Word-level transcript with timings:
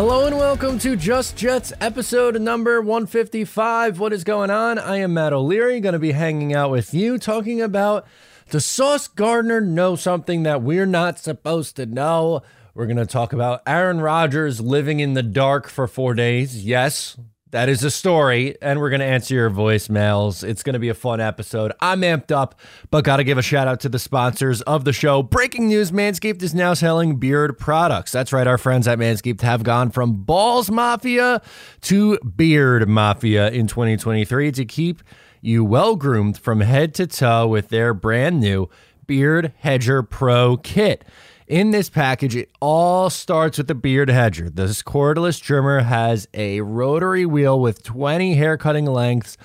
Hello 0.00 0.24
and 0.24 0.38
welcome 0.38 0.78
to 0.78 0.96
Just 0.96 1.36
Jets 1.36 1.74
episode 1.78 2.40
number 2.40 2.80
155. 2.80 4.00
What 4.00 4.14
is 4.14 4.24
going 4.24 4.48
on? 4.48 4.78
I 4.78 4.96
am 4.96 5.12
Matt 5.12 5.34
O'Leary, 5.34 5.78
going 5.78 5.92
to 5.92 5.98
be 5.98 6.12
hanging 6.12 6.54
out 6.54 6.70
with 6.70 6.94
you 6.94 7.18
talking 7.18 7.60
about 7.60 8.06
does 8.48 8.64
Sauce 8.64 9.08
Gardner 9.08 9.60
know 9.60 9.96
something 9.96 10.42
that 10.44 10.62
we're 10.62 10.86
not 10.86 11.18
supposed 11.18 11.76
to 11.76 11.84
know? 11.84 12.40
We're 12.72 12.86
going 12.86 12.96
to 12.96 13.04
talk 13.04 13.34
about 13.34 13.60
Aaron 13.66 14.00
Rodgers 14.00 14.58
living 14.58 15.00
in 15.00 15.12
the 15.12 15.22
dark 15.22 15.68
for 15.68 15.86
four 15.86 16.14
days. 16.14 16.64
Yes, 16.64 17.18
that 17.50 17.68
is 17.68 17.82
a 17.82 17.90
story, 17.90 18.56
and 18.62 18.78
we're 18.78 18.90
going 18.90 19.00
to 19.00 19.06
answer 19.06 19.34
your 19.34 19.50
voicemails. 19.50 20.46
It's 20.46 20.62
going 20.62 20.74
to 20.74 20.78
be 20.78 20.88
a 20.88 20.94
fun 20.94 21.20
episode. 21.20 21.72
I'm 21.80 22.02
amped 22.02 22.30
up, 22.30 22.58
but 22.90 23.04
got 23.04 23.16
to 23.16 23.24
give 23.24 23.38
a 23.38 23.42
shout 23.42 23.66
out 23.66 23.80
to 23.80 23.88
the 23.88 23.98
sponsors 23.98 24.62
of 24.62 24.84
the 24.84 24.92
show. 24.92 25.22
Breaking 25.22 25.66
news 25.66 25.90
Manscaped 25.90 26.42
is 26.42 26.54
now 26.54 26.74
selling 26.74 27.16
beard 27.16 27.58
products. 27.58 28.12
That's 28.12 28.32
right, 28.32 28.46
our 28.46 28.58
friends 28.58 28.86
at 28.86 28.98
Manscaped 28.98 29.40
have 29.40 29.64
gone 29.64 29.90
from 29.90 30.22
Balls 30.22 30.70
Mafia 30.70 31.42
to 31.82 32.18
Beard 32.20 32.88
Mafia 32.88 33.50
in 33.50 33.66
2023 33.66 34.52
to 34.52 34.64
keep 34.64 35.02
you 35.40 35.64
well 35.64 35.96
groomed 35.96 36.38
from 36.38 36.60
head 36.60 36.94
to 36.94 37.06
toe 37.06 37.48
with 37.48 37.68
their 37.68 37.92
brand 37.94 38.40
new 38.40 38.68
Beard 39.06 39.52
Hedger 39.58 40.04
Pro 40.04 40.56
kit. 40.56 41.04
In 41.50 41.72
this 41.72 41.90
package, 41.90 42.36
it 42.36 42.48
all 42.60 43.10
starts 43.10 43.58
with 43.58 43.66
the 43.66 43.74
beard 43.74 44.08
hedger. 44.08 44.48
This 44.48 44.84
cordless 44.84 45.42
trimmer 45.42 45.80
has 45.80 46.28
a 46.32 46.60
rotary 46.60 47.26
wheel 47.26 47.58
with 47.58 47.82
20 47.82 48.34
hair 48.34 48.56
cutting 48.56 48.86
lengths, 48.86 49.36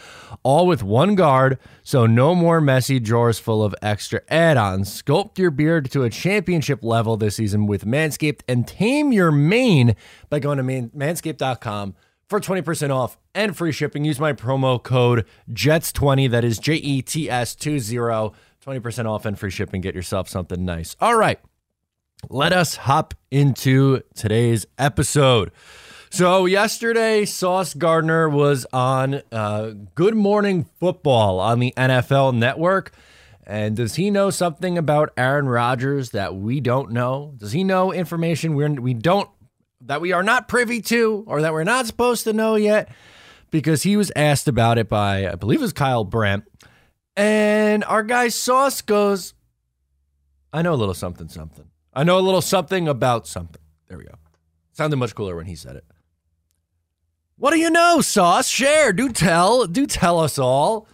all 0.44 0.68
with 0.68 0.84
one 0.84 1.16
guard, 1.16 1.58
so 1.82 2.06
no 2.06 2.36
more 2.36 2.62
messy 2.62 3.00
drawers 3.00 3.40
full 3.40 3.64
of 3.64 3.74
extra 3.82 4.22
add 4.30 4.56
ons. 4.56 5.02
Sculpt 5.02 5.40
your 5.40 5.50
beard 5.50 5.90
to 5.90 6.04
a 6.04 6.12
championship 6.12 6.84
level 6.84 7.18
this 7.18 7.38
season 7.38 7.66
with 7.66 7.86
Manscaped 7.86 8.42
and 8.48 8.68
tame 8.68 9.12
your 9.12 9.32
mane 9.32 9.96
by 10.30 10.38
going 10.38 10.58
to 10.58 10.64
man- 10.64 10.92
manscaped.com 10.96 11.96
for 12.30 12.40
20% 12.40 12.96
off 12.96 13.18
and 13.34 13.58
free 13.58 13.72
shipping. 13.72 14.06
Use 14.06 14.20
my 14.20 14.32
promo 14.32 14.82
code 14.82 15.26
JETS20, 15.52 16.30
that 16.30 16.44
is 16.44 16.60
J 16.60 16.76
E 16.76 17.02
T 17.02 17.32
S 17.32 17.56
20, 17.56 17.82
20% 17.82 19.06
off 19.10 19.26
and 19.26 19.40
free 19.40 19.50
shipping. 19.50 19.82
Get 19.82 19.96
yourself 19.96 20.30
something 20.30 20.64
nice. 20.64 20.96
All 21.02 21.18
right 21.18 21.40
let 22.30 22.54
us 22.54 22.76
hop 22.76 23.14
into 23.32 24.02
today's 24.14 24.66
episode. 24.78 25.52
So, 26.10 26.46
yesterday, 26.46 27.26
Sauce 27.26 27.74
Gardner 27.74 28.30
was 28.30 28.66
on 28.72 29.22
uh, 29.32 29.72
Good 29.96 30.16
Morning 30.16 30.66
Football 30.80 31.40
on 31.40 31.60
the 31.60 31.74
NFL 31.76 32.36
network. 32.36 32.94
And 33.46 33.76
does 33.76 33.96
he 33.96 34.10
know 34.10 34.30
something 34.30 34.78
about 34.78 35.12
Aaron 35.18 35.48
Rodgers 35.48 36.12
that 36.12 36.36
we 36.36 36.62
don't 36.62 36.92
know? 36.92 37.34
Does 37.38 37.52
he 37.52 37.64
know 37.64 37.92
information 37.92 38.56
we're, 38.56 38.70
we 38.70 38.94
don't, 38.94 39.30
that 39.82 40.02
we 40.02 40.14
are 40.14 40.24
not 40.24 40.48
privy 40.48 40.82
to 40.84 41.24
or 41.28 41.42
that 41.42 41.54
we're 41.54 41.64
not 41.64 41.86
supposed 41.86 42.24
to 42.24 42.34
know 42.34 42.56
yet? 42.56 42.90
Because 43.52 43.84
he 43.84 43.98
was 43.98 44.12
asked 44.16 44.48
about 44.48 44.78
it 44.78 44.90
by, 44.90 45.30
I 45.30 45.36
believe 45.36 45.60
it 45.60 45.64
was 45.64 45.74
Kyle 45.74 46.04
Brandt. 46.04 46.46
And 47.16 47.84
our 47.84 48.04
guy 48.04 48.30
Sauce 48.30 48.82
goes, 48.82 49.34
I 50.52 50.62
know 50.62 50.74
a 50.74 50.76
little 50.76 50.94
something, 50.94 51.28
something. 51.28 51.66
I 51.96 52.04
know 52.04 52.20
a 52.20 52.22
little 52.22 52.42
something 52.42 52.88
about 52.88 53.26
something. 53.26 53.62
There 53.88 53.98
we 53.98 54.04
go. 54.04 54.16
Sounded 54.74 54.98
much 54.98 55.16
cooler 55.16 55.36
when 55.36 55.46
he 55.46 55.56
said 55.56 55.78
it. 55.78 55.86
What 57.38 57.52
do 57.52 57.60
you 57.60 57.70
know, 57.70 58.02
Sauce? 58.02 58.48
Share. 58.50 58.92
Do 58.94 59.10
tell. 59.10 59.66
Do 59.66 59.86
tell 59.86 60.20
us 60.20 60.38
all. 60.38 60.88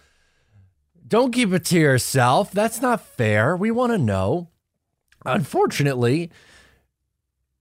Don't 1.06 1.32
keep 1.32 1.52
it 1.52 1.64
to 1.66 1.78
yourself. 1.78 2.52
That's 2.52 2.80
not 2.80 3.00
fair. 3.00 3.56
We 3.56 3.70
want 3.70 3.92
to 3.92 3.98
know. 3.98 4.48
Unfortunately, 5.26 6.30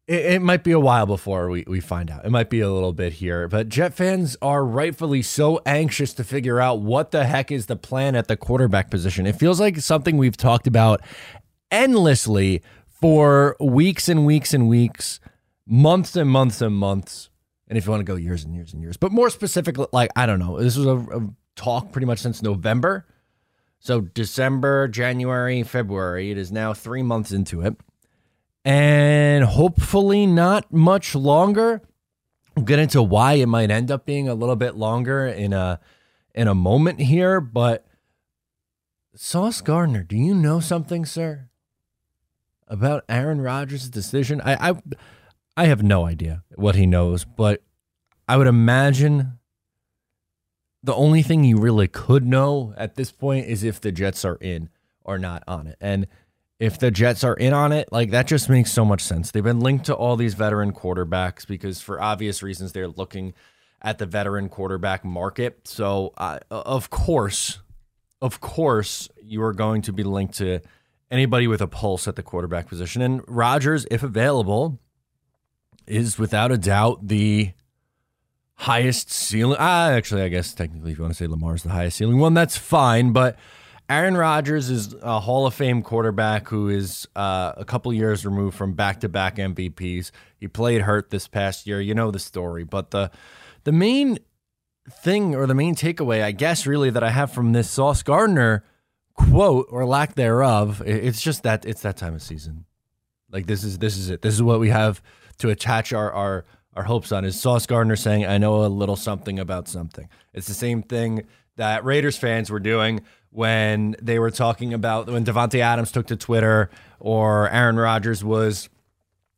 it, 0.07 0.25
it, 0.25 0.41
might 0.41 0.63
be 0.63 0.71
a 0.71 0.79
while 0.79 1.05
before 1.05 1.49
we, 1.49 1.63
we 1.67 1.79
find 1.79 2.09
out. 2.09 2.25
It 2.25 2.31
might 2.31 2.49
be 2.49 2.59
a 2.59 2.71
little 2.71 2.93
bit 2.93 3.13
here. 3.13 3.47
But 3.47 3.69
Jet 3.69 3.93
fans 3.93 4.35
are 4.41 4.65
rightfully 4.65 5.21
so 5.21 5.61
anxious 5.65 6.13
to 6.13 6.23
figure 6.23 6.59
out 6.59 6.81
what 6.81 7.11
the 7.11 7.25
heck 7.25 7.51
is 7.51 7.67
the 7.67 7.75
plan 7.75 8.15
at 8.15 8.27
the 8.27 8.37
quarterback 8.37 8.89
position. 8.89 9.27
It 9.27 9.35
feels 9.35 9.59
like 9.59 9.77
something 9.77 10.17
we've 10.17 10.37
talked 10.37 10.65
about 10.65 11.01
endlessly 11.69 12.61
for 13.01 13.57
weeks 13.59 14.07
and 14.07 14.25
weeks 14.25 14.53
and 14.53 14.69
weeks, 14.69 15.19
months 15.65 16.15
and 16.15 16.29
months 16.29 16.61
and 16.61 16.75
months. 16.75 17.29
And 17.67 17.77
if 17.77 17.85
you 17.85 17.91
want 17.91 18.01
to 18.01 18.11
go 18.11 18.15
years 18.15 18.43
and 18.43 18.53
years 18.53 18.73
and 18.73 18.81
years, 18.81 18.97
but 18.97 19.11
more 19.11 19.29
specifically, 19.29 19.87
like, 19.91 20.11
I 20.15 20.25
don't 20.25 20.39
know, 20.39 20.59
this 20.59 20.77
was 20.77 20.85
a, 20.85 20.97
a 20.97 21.29
talk 21.55 21.91
pretty 21.91 22.05
much 22.05 22.19
since 22.19 22.41
November. 22.41 23.07
So 23.79 24.01
December, 24.01 24.87
January, 24.87 25.63
February. 25.63 26.31
It 26.31 26.37
is 26.37 26.51
now 26.51 26.73
three 26.73 27.01
months 27.01 27.31
into 27.31 27.61
it. 27.61 27.75
And 28.63 29.43
hopefully 29.43 30.27
not 30.27 30.71
much 30.71 31.15
longer. 31.15 31.81
I'll 32.55 32.63
get 32.63 32.79
into 32.79 33.01
why 33.01 33.33
it 33.33 33.47
might 33.47 33.71
end 33.71 33.89
up 33.89 34.05
being 34.05 34.29
a 34.29 34.35
little 34.35 34.55
bit 34.55 34.75
longer 34.75 35.25
in 35.25 35.53
a 35.53 35.79
in 36.35 36.47
a 36.47 36.55
moment 36.55 36.99
here, 36.99 37.41
but 37.41 37.85
Sauce 39.15 39.59
Gardner, 39.61 40.03
do 40.03 40.15
you 40.15 40.33
know 40.33 40.59
something, 40.59 41.05
sir? 41.05 41.49
About 42.71 43.05
Aaron 43.07 43.41
Rodgers' 43.41 43.89
decision? 43.89 44.41
I, 44.41 44.71
I 44.71 44.75
I 45.55 45.65
have 45.65 45.83
no 45.83 46.05
idea 46.07 46.43
what 46.55 46.75
he 46.75 46.87
knows, 46.87 47.25
but 47.25 47.61
I 48.27 48.37
would 48.37 48.47
imagine 48.47 49.39
the 50.81 50.95
only 50.95 51.21
thing 51.21 51.43
you 51.43 51.59
really 51.59 51.87
could 51.87 52.25
know 52.25 52.73
at 52.77 52.95
this 52.95 53.11
point 53.11 53.47
is 53.47 53.63
if 53.63 53.79
the 53.79 53.91
Jets 53.91 54.25
are 54.25 54.37
in 54.41 54.69
or 55.03 55.19
not 55.19 55.43
on 55.47 55.67
it. 55.67 55.77
And 55.79 56.07
if 56.59 56.79
the 56.79 56.91
Jets 56.91 57.23
are 57.23 57.35
in 57.35 57.53
on 57.53 57.71
it, 57.71 57.91
like 57.91 58.11
that 58.11 58.27
just 58.27 58.49
makes 58.49 58.71
so 58.71 58.85
much 58.85 59.01
sense. 59.01 59.31
They've 59.31 59.43
been 59.43 59.59
linked 59.59 59.85
to 59.87 59.95
all 59.95 60.15
these 60.15 60.33
veteran 60.33 60.71
quarterbacks 60.71 61.45
because 61.45 61.81
for 61.81 62.01
obvious 62.01 62.41
reasons 62.41 62.71
they're 62.71 62.87
looking 62.87 63.33
at 63.81 63.97
the 63.97 64.05
veteran 64.05 64.47
quarterback 64.47 65.03
market. 65.03 65.67
So, 65.67 66.13
uh, 66.17 66.39
of 66.49 66.89
course, 66.89 67.59
of 68.21 68.39
course, 68.39 69.09
you 69.21 69.43
are 69.43 69.53
going 69.53 69.81
to 69.83 69.93
be 69.93 70.03
linked 70.03 70.35
to 70.35 70.61
anybody 71.11 71.45
with 71.45 71.61
a 71.61 71.67
pulse 71.67 72.07
at 72.07 72.15
the 72.15 72.23
quarterback 72.23 72.67
position. 72.67 73.01
And 73.01 73.21
Rodgers, 73.27 73.85
if 73.91 74.01
available, 74.01 74.79
is 75.85 76.17
without 76.17 76.51
a 76.51 76.57
doubt 76.57 77.07
the 77.07 77.51
highest 78.55 79.11
ceiling. 79.11 79.57
Ah, 79.59 79.89
actually, 79.89 80.23
I 80.23 80.29
guess 80.29 80.53
technically, 80.53 80.93
if 80.93 80.97
you 80.97 81.03
want 81.03 81.13
to 81.13 81.23
say 81.23 81.27
Lamar's 81.27 81.63
the 81.63 81.69
highest 81.69 81.97
ceiling 81.97 82.17
one, 82.17 82.33
that's 82.33 82.57
fine. 82.57 83.11
But 83.11 83.37
Aaron 83.89 84.15
Rodgers 84.15 84.69
is 84.69 84.95
a 85.01 85.19
Hall 85.19 85.45
of 85.45 85.53
Fame 85.53 85.81
quarterback 85.81 86.47
who 86.47 86.69
is 86.69 87.07
uh, 87.15 87.53
a 87.57 87.65
couple 87.65 87.91
years 87.91 88.25
removed 88.25 88.55
from 88.55 88.73
back-to-back 88.73 89.35
MVPs. 89.35 90.11
He 90.37 90.47
played 90.47 90.81
hurt 90.81 91.09
this 91.09 91.27
past 91.27 91.67
year. 91.67 91.81
You 91.81 91.93
know 91.93 92.09
the 92.09 92.19
story, 92.19 92.63
but 92.63 92.91
the 92.91 93.11
the 93.63 93.73
main 93.73 94.17
thing 94.89 95.35
or 95.35 95.45
the 95.45 95.53
main 95.53 95.75
takeaway, 95.75 96.23
I 96.23 96.31
guess, 96.31 96.65
really 96.65 96.89
that 96.89 97.03
I 97.03 97.09
have 97.09 97.31
from 97.33 97.51
this 97.51 97.69
Sauce 97.69 98.01
Gardner 98.01 98.63
quote 99.29 99.67
or 99.69 99.85
lack 99.85 100.15
thereof, 100.15 100.81
it's 100.85 101.21
just 101.21 101.43
that 101.43 101.65
it's 101.65 101.81
that 101.81 101.97
time 101.97 102.13
of 102.13 102.21
season. 102.21 102.65
Like 103.31 103.45
this 103.47 103.63
is 103.63 103.77
this 103.79 103.97
is 103.97 104.09
it. 104.09 104.21
This 104.21 104.33
is 104.33 104.43
what 104.43 104.59
we 104.59 104.69
have 104.69 105.01
to 105.39 105.49
attach 105.49 105.93
our 105.93 106.11
our 106.11 106.45
our 106.75 106.83
hopes 106.83 107.11
on. 107.11 107.25
Is 107.25 107.39
Sauce 107.39 107.65
Gardner 107.65 107.95
saying, 107.95 108.25
"I 108.25 108.37
know 108.37 108.65
a 108.65 108.67
little 108.67 108.95
something 108.95 109.39
about 109.39 109.67
something." 109.67 110.09
It's 110.33 110.47
the 110.47 110.53
same 110.53 110.83
thing 110.83 111.23
that 111.55 111.85
Raiders 111.85 112.17
fans 112.17 112.49
were 112.49 112.59
doing 112.59 113.01
when 113.29 113.95
they 114.01 114.19
were 114.19 114.31
talking 114.31 114.73
about 114.73 115.07
when 115.07 115.23
Davante 115.23 115.59
Adams 115.59 115.91
took 115.91 116.07
to 116.07 116.15
Twitter 116.15 116.69
or 116.99 117.49
Aaron 117.49 117.77
Rodgers 117.77 118.23
was 118.23 118.69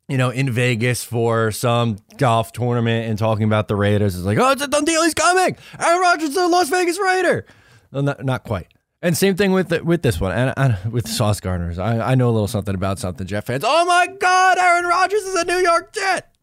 you 0.09 0.17
know, 0.17 0.29
in 0.29 0.51
Vegas 0.51 1.03
for 1.03 1.51
some 1.51 1.97
golf 2.17 2.51
tournament 2.51 3.09
and 3.09 3.17
talking 3.17 3.45
about 3.45 3.67
the 3.67 3.75
Raiders. 3.75 4.15
It's 4.15 4.25
like, 4.25 4.37
oh, 4.37 4.51
it's 4.51 4.61
a 4.61 4.67
done 4.67 4.83
deal. 4.85 5.01
He's 5.03 5.13
coming. 5.13 5.55
Aaron 5.79 6.01
Rodgers 6.01 6.29
is 6.29 6.37
a 6.37 6.47
Las 6.47 6.69
Vegas 6.69 6.99
Raider. 6.99 7.45
Not, 7.91 8.23
not 8.23 8.43
quite. 8.43 8.72
And 9.03 9.17
same 9.17 9.35
thing 9.35 9.51
with 9.51 9.67
the, 9.67 9.83
with 9.83 10.01
this 10.01 10.21
one, 10.21 10.31
and, 10.31 10.53
and 10.55 10.93
with 10.93 11.09
Sauce 11.09 11.41
Gardner's. 11.41 11.77
I, 11.77 12.11
I 12.13 12.15
know 12.15 12.29
a 12.29 12.31
little 12.31 12.47
something 12.47 12.73
about 12.73 12.99
something. 12.99 13.27
Jet 13.27 13.45
fans. 13.45 13.65
Oh 13.67 13.83
my 13.83 14.07
God, 14.07 14.57
Aaron 14.57 14.85
Rodgers 14.85 15.23
is 15.23 15.35
a 15.35 15.43
New 15.43 15.57
York 15.57 15.91
Jet. 15.91 16.33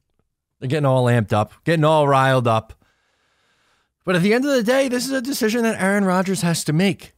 They're 0.58 0.68
getting 0.68 0.84
all 0.84 1.06
amped 1.06 1.32
up, 1.32 1.54
getting 1.64 1.86
all 1.86 2.06
riled 2.06 2.46
up. 2.46 2.74
But 4.04 4.16
at 4.16 4.20
the 4.20 4.34
end 4.34 4.44
of 4.44 4.52
the 4.52 4.62
day, 4.62 4.88
this 4.88 5.06
is 5.06 5.10
a 5.10 5.22
decision 5.22 5.62
that 5.62 5.80
Aaron 5.80 6.04
Rodgers 6.04 6.42
has 6.42 6.62
to 6.64 6.74
make, 6.74 7.14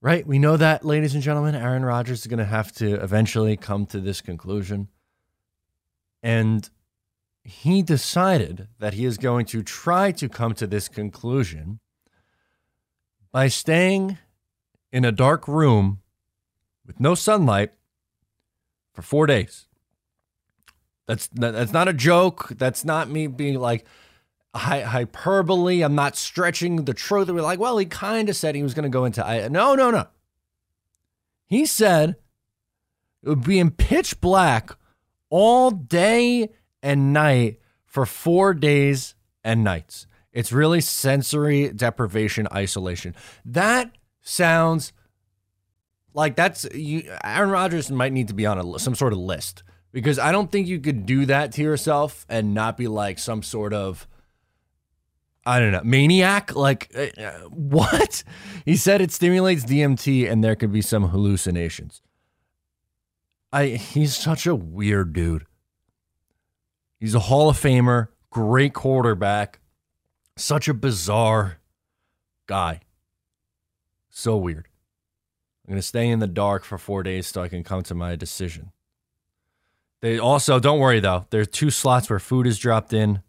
right? 0.00 0.24
We 0.24 0.38
know 0.38 0.56
that, 0.56 0.84
ladies 0.84 1.14
and 1.14 1.22
gentlemen, 1.22 1.56
Aaron 1.56 1.84
Rodgers 1.84 2.20
is 2.20 2.28
going 2.28 2.38
to 2.38 2.44
have 2.44 2.70
to 2.74 2.94
eventually 3.02 3.56
come 3.56 3.86
to 3.86 3.98
this 3.98 4.20
conclusion. 4.20 4.86
And 6.22 6.70
he 7.42 7.82
decided 7.82 8.68
that 8.78 8.94
he 8.94 9.04
is 9.04 9.18
going 9.18 9.46
to 9.46 9.64
try 9.64 10.12
to 10.12 10.28
come 10.28 10.54
to 10.54 10.66
this 10.68 10.88
conclusion 10.88 11.80
by 13.32 13.48
staying 13.48 14.18
in 14.96 15.04
a 15.04 15.12
dark 15.12 15.46
room 15.46 16.00
with 16.86 16.98
no 16.98 17.14
sunlight 17.14 17.70
for 18.94 19.02
four 19.02 19.26
days. 19.26 19.66
That's 21.06 21.28
that's 21.28 21.74
not 21.74 21.86
a 21.86 21.92
joke. 21.92 22.48
That's 22.56 22.82
not 22.82 23.10
me 23.10 23.26
being 23.26 23.60
like 23.60 23.84
hyperbole. 24.54 25.82
I'm 25.82 25.94
not 25.94 26.16
stretching 26.16 26.86
the 26.86 26.94
truth. 26.94 27.28
We're 27.28 27.42
like, 27.42 27.58
well, 27.58 27.76
he 27.76 27.84
kind 27.84 28.30
of 28.30 28.36
said 28.36 28.54
he 28.54 28.62
was 28.62 28.72
going 28.72 28.84
to 28.84 28.88
go 28.88 29.04
into. 29.04 29.24
I 29.24 29.48
no, 29.48 29.74
no, 29.74 29.90
no. 29.90 30.06
He 31.44 31.66
said 31.66 32.16
it 33.22 33.28
would 33.28 33.44
be 33.44 33.58
in 33.58 33.72
pitch 33.72 34.18
black 34.22 34.70
all 35.28 35.70
day 35.70 36.48
and 36.82 37.12
night 37.12 37.60
for 37.84 38.06
four 38.06 38.54
days 38.54 39.14
and 39.44 39.62
nights. 39.62 40.06
It's 40.32 40.52
really 40.52 40.80
sensory 40.80 41.68
deprivation 41.68 42.48
isolation. 42.50 43.14
That 43.44 43.90
sounds 44.26 44.92
like 46.12 46.36
that's 46.36 46.66
you. 46.74 47.10
Aaron 47.22 47.50
Rodgers 47.50 47.90
might 47.90 48.12
need 48.12 48.28
to 48.28 48.34
be 48.34 48.46
on 48.46 48.58
a, 48.58 48.78
some 48.78 48.94
sort 48.94 49.12
of 49.12 49.18
list 49.18 49.62
because 49.92 50.18
I 50.18 50.32
don't 50.32 50.50
think 50.50 50.66
you 50.66 50.80
could 50.80 51.06
do 51.06 51.26
that 51.26 51.52
to 51.52 51.62
yourself 51.62 52.26
and 52.28 52.54
not 52.54 52.76
be 52.76 52.88
like 52.88 53.18
some 53.18 53.42
sort 53.42 53.72
of 53.72 54.08
I 55.44 55.60
don't 55.60 55.72
know 55.72 55.82
maniac. 55.84 56.56
Like 56.56 56.90
uh, 56.94 57.30
what? 57.50 58.24
He 58.64 58.76
said 58.76 59.00
it 59.00 59.12
stimulates 59.12 59.64
DMT 59.64 60.30
and 60.30 60.42
there 60.42 60.56
could 60.56 60.72
be 60.72 60.82
some 60.82 61.10
hallucinations. 61.10 62.02
I 63.52 63.66
he's 63.66 64.16
such 64.16 64.46
a 64.46 64.54
weird 64.54 65.12
dude. 65.12 65.46
He's 66.98 67.14
a 67.14 67.20
Hall 67.20 67.50
of 67.50 67.60
Famer, 67.60 68.08
great 68.30 68.72
quarterback, 68.72 69.60
such 70.36 70.66
a 70.66 70.74
bizarre 70.74 71.58
guy. 72.46 72.80
So 74.18 74.38
weird. 74.38 74.66
I'm 75.66 75.72
going 75.72 75.78
to 75.78 75.86
stay 75.86 76.08
in 76.08 76.20
the 76.20 76.26
dark 76.26 76.64
for 76.64 76.78
four 76.78 77.02
days 77.02 77.26
so 77.26 77.42
I 77.42 77.48
can 77.48 77.62
come 77.62 77.82
to 77.82 77.94
my 77.94 78.16
decision. 78.16 78.72
They 80.00 80.18
also, 80.18 80.58
don't 80.58 80.78
worry 80.78 81.00
though, 81.00 81.26
there's 81.28 81.48
two 81.48 81.68
slots 81.68 82.08
where 82.08 82.18
food 82.18 82.46
is 82.46 82.58
dropped 82.58 82.94
in. 82.94 83.20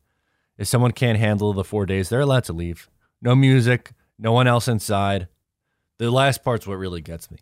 If 0.57 0.69
someone 0.69 0.93
can't 0.93 1.19
handle 1.19 1.51
the 1.51 1.65
four 1.65 1.85
days, 1.85 2.07
they're 2.07 2.21
allowed 2.21 2.45
to 2.45 2.53
leave. 2.53 2.89
No 3.21 3.35
music, 3.35 3.91
no 4.17 4.31
one 4.31 4.47
else 4.47 4.69
inside. 4.69 5.27
The 5.97 6.09
last 6.09 6.41
part's 6.41 6.65
what 6.65 6.75
really 6.77 7.01
gets 7.01 7.29
me. 7.29 7.39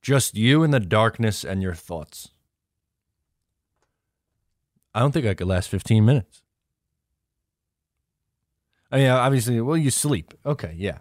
Just 0.00 0.34
you 0.34 0.62
in 0.62 0.70
the 0.70 0.80
darkness 0.80 1.44
and 1.44 1.62
your 1.62 1.74
thoughts. 1.74 2.30
I 4.94 5.00
don't 5.00 5.12
think 5.12 5.26
I 5.26 5.34
could 5.34 5.46
last 5.46 5.68
15 5.68 6.06
minutes. 6.06 6.40
Oh, 8.90 8.96
I 8.96 9.00
mean, 9.00 9.10
obviously, 9.10 9.60
well, 9.60 9.76
you 9.76 9.90
sleep. 9.90 10.32
Okay, 10.46 10.74
yeah, 10.78 10.98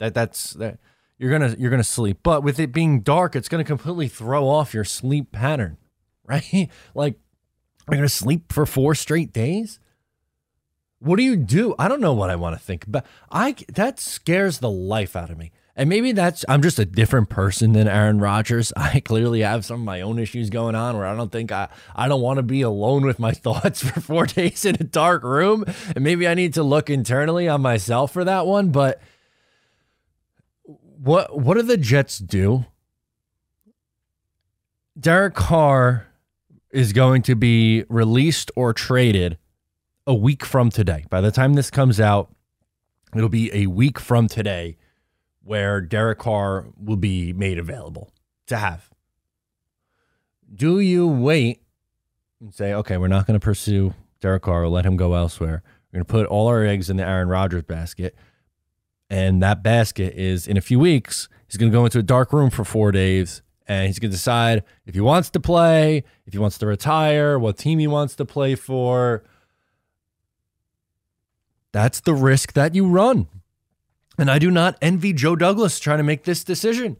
that 0.00 0.12
that's 0.12 0.52
that. 0.54 0.78
You're 1.20 1.30
gonna 1.30 1.54
you're 1.58 1.70
gonna 1.70 1.84
sleep, 1.84 2.20
but 2.22 2.42
with 2.42 2.58
it 2.58 2.72
being 2.72 3.00
dark, 3.02 3.36
it's 3.36 3.50
gonna 3.50 3.62
completely 3.62 4.08
throw 4.08 4.48
off 4.48 4.72
your 4.72 4.84
sleep 4.84 5.32
pattern, 5.32 5.76
right? 6.24 6.70
like, 6.94 7.16
are 7.86 7.94
you're 7.94 7.98
gonna 7.98 8.08
sleep 8.08 8.50
for 8.50 8.64
four 8.64 8.94
straight 8.94 9.30
days. 9.30 9.78
What 10.98 11.16
do 11.16 11.22
you 11.22 11.36
do? 11.36 11.74
I 11.78 11.88
don't 11.88 12.00
know 12.00 12.14
what 12.14 12.30
I 12.30 12.36
want 12.36 12.58
to 12.58 12.64
think, 12.64 12.86
but 12.88 13.04
I 13.30 13.54
that 13.74 14.00
scares 14.00 14.60
the 14.60 14.70
life 14.70 15.14
out 15.14 15.28
of 15.28 15.36
me. 15.36 15.52
And 15.76 15.90
maybe 15.90 16.12
that's 16.12 16.42
I'm 16.48 16.62
just 16.62 16.78
a 16.78 16.86
different 16.86 17.28
person 17.28 17.72
than 17.72 17.86
Aaron 17.86 18.18
Rodgers. 18.18 18.72
I 18.76 19.00
clearly 19.00 19.40
have 19.40 19.66
some 19.66 19.80
of 19.80 19.84
my 19.84 20.00
own 20.00 20.18
issues 20.18 20.48
going 20.48 20.74
on 20.74 20.96
where 20.96 21.06
I 21.06 21.14
don't 21.14 21.30
think 21.30 21.52
I 21.52 21.68
I 21.94 22.08
don't 22.08 22.22
want 22.22 22.38
to 22.38 22.42
be 22.42 22.62
alone 22.62 23.04
with 23.04 23.18
my 23.18 23.32
thoughts 23.32 23.82
for 23.82 24.00
4 24.00 24.24
days 24.24 24.64
in 24.64 24.76
a 24.76 24.84
dark 24.84 25.22
room. 25.22 25.66
And 25.94 26.02
maybe 26.02 26.26
I 26.26 26.32
need 26.32 26.54
to 26.54 26.62
look 26.62 26.88
internally 26.88 27.46
on 27.46 27.60
myself 27.60 28.10
for 28.10 28.24
that 28.24 28.46
one, 28.46 28.70
but 28.70 29.02
what 31.02 31.38
what 31.38 31.54
do 31.54 31.62
the 31.62 31.76
Jets 31.76 32.18
do? 32.18 32.66
Derek 34.98 35.34
Carr 35.34 36.06
is 36.70 36.92
going 36.92 37.22
to 37.22 37.34
be 37.34 37.84
released 37.88 38.50
or 38.54 38.72
traded 38.72 39.38
a 40.06 40.14
week 40.14 40.44
from 40.44 40.70
today. 40.70 41.04
By 41.08 41.20
the 41.20 41.30
time 41.30 41.54
this 41.54 41.70
comes 41.70 42.00
out, 42.00 42.34
it'll 43.14 43.28
be 43.28 43.50
a 43.54 43.66
week 43.66 43.98
from 43.98 44.28
today 44.28 44.76
where 45.42 45.80
Derek 45.80 46.18
Carr 46.18 46.66
will 46.76 46.96
be 46.96 47.32
made 47.32 47.58
available 47.58 48.12
to 48.46 48.58
have. 48.58 48.90
Do 50.54 50.80
you 50.80 51.08
wait 51.08 51.62
and 52.40 52.52
say, 52.52 52.74
okay, 52.74 52.98
we're 52.98 53.08
not 53.08 53.26
going 53.26 53.38
to 53.38 53.44
pursue 53.44 53.94
Derek 54.20 54.42
Carr, 54.42 54.62
we'll 54.62 54.70
let 54.70 54.84
him 54.84 54.96
go 54.96 55.14
elsewhere. 55.14 55.62
We're 55.90 55.98
going 55.98 56.04
to 56.04 56.12
put 56.12 56.26
all 56.26 56.46
our 56.48 56.64
eggs 56.64 56.90
in 56.90 56.98
the 56.98 57.06
Aaron 57.06 57.28
Rodgers 57.28 57.62
basket. 57.62 58.14
And 59.10 59.42
that 59.42 59.62
basket 59.62 60.14
is 60.14 60.46
in 60.46 60.56
a 60.56 60.60
few 60.60 60.78
weeks, 60.78 61.28
he's 61.48 61.56
going 61.56 61.70
to 61.70 61.76
go 61.76 61.84
into 61.84 61.98
a 61.98 62.02
dark 62.02 62.32
room 62.32 62.48
for 62.48 62.64
four 62.64 62.92
days 62.92 63.42
and 63.66 63.86
he's 63.86 63.98
going 63.98 64.10
to 64.10 64.16
decide 64.16 64.64
if 64.86 64.94
he 64.94 65.00
wants 65.00 65.30
to 65.30 65.40
play, 65.40 66.04
if 66.26 66.32
he 66.32 66.38
wants 66.38 66.58
to 66.58 66.66
retire, 66.66 67.38
what 67.38 67.58
team 67.58 67.78
he 67.78 67.86
wants 67.86 68.14
to 68.16 68.24
play 68.24 68.54
for. 68.54 69.22
That's 71.72 72.00
the 72.00 72.14
risk 72.14 72.52
that 72.54 72.74
you 72.74 72.88
run. 72.88 73.28
And 74.18 74.30
I 74.30 74.38
do 74.38 74.50
not 74.50 74.76
envy 74.82 75.12
Joe 75.12 75.36
Douglas 75.36 75.78
trying 75.78 75.98
to 75.98 76.04
make 76.04 76.24
this 76.24 76.44
decision. 76.44 76.96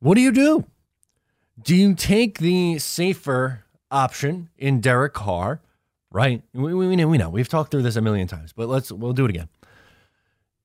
What 0.00 0.14
do 0.14 0.20
you 0.20 0.32
do? 0.32 0.66
Do 1.62 1.74
you 1.74 1.94
take 1.94 2.38
the 2.38 2.78
safer 2.78 3.64
option 3.90 4.50
in 4.58 4.80
Derek 4.80 5.14
Carr? 5.14 5.60
Right? 6.10 6.42
We, 6.52 6.74
we, 6.74 6.94
know, 6.94 7.08
we 7.08 7.18
know. 7.18 7.30
We've 7.30 7.48
talked 7.48 7.70
through 7.70 7.82
this 7.82 7.96
a 7.96 8.02
million 8.02 8.28
times, 8.28 8.52
but 8.52 8.68
let's 8.68 8.92
we'll 8.92 9.12
do 9.12 9.24
it 9.24 9.30
again. 9.30 9.48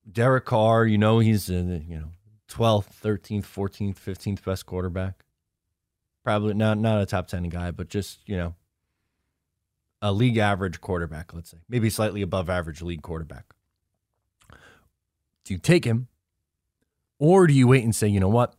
Derek 0.09 0.45
Carr, 0.45 0.85
you 0.85 0.97
know 0.97 1.19
he's 1.19 1.49
a, 1.49 1.53
you 1.53 1.99
know 1.99 2.09
12th, 2.49 2.87
13th, 3.01 3.45
14th, 3.45 3.97
15th 3.97 4.43
best 4.43 4.65
quarterback. 4.65 5.23
Probably 6.23 6.53
not 6.53 6.77
not 6.77 7.01
a 7.01 7.05
top 7.05 7.27
10 7.27 7.49
guy, 7.49 7.71
but 7.71 7.89
just, 7.89 8.19
you 8.27 8.37
know, 8.37 8.55
a 10.01 10.11
league 10.11 10.37
average 10.37 10.81
quarterback, 10.81 11.33
let's 11.33 11.51
say. 11.51 11.57
Maybe 11.69 11.89
slightly 11.89 12.21
above 12.21 12.49
average 12.49 12.81
league 12.81 13.01
quarterback. 13.01 13.45
Do 15.45 15.53
you 15.53 15.59
take 15.59 15.85
him? 15.85 16.07
Or 17.17 17.47
do 17.47 17.53
you 17.53 17.67
wait 17.67 17.83
and 17.83 17.95
say, 17.95 18.07
you 18.07 18.19
know 18.19 18.29
what? 18.29 18.55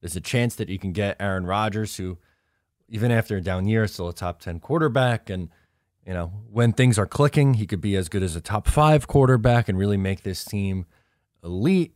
There's 0.00 0.16
a 0.16 0.20
chance 0.20 0.54
that 0.56 0.68
you 0.68 0.78
can 0.78 0.92
get 0.92 1.16
Aaron 1.20 1.46
Rodgers, 1.46 1.96
who, 1.96 2.18
even 2.88 3.10
after 3.10 3.36
a 3.36 3.40
down 3.40 3.66
year, 3.66 3.86
still 3.86 4.08
a 4.08 4.14
top 4.14 4.40
10 4.40 4.60
quarterback. 4.60 5.30
And, 5.30 5.50
you 6.06 6.12
know, 6.12 6.32
when 6.50 6.72
things 6.72 6.98
are 6.98 7.06
clicking, 7.06 7.54
he 7.54 7.66
could 7.66 7.80
be 7.80 7.96
as 7.96 8.08
good 8.08 8.22
as 8.22 8.36
a 8.36 8.40
top 8.40 8.68
five 8.68 9.06
quarterback 9.06 9.68
and 9.68 9.78
really 9.78 9.96
make 9.96 10.22
this 10.22 10.44
team 10.44 10.86
elite. 11.42 11.94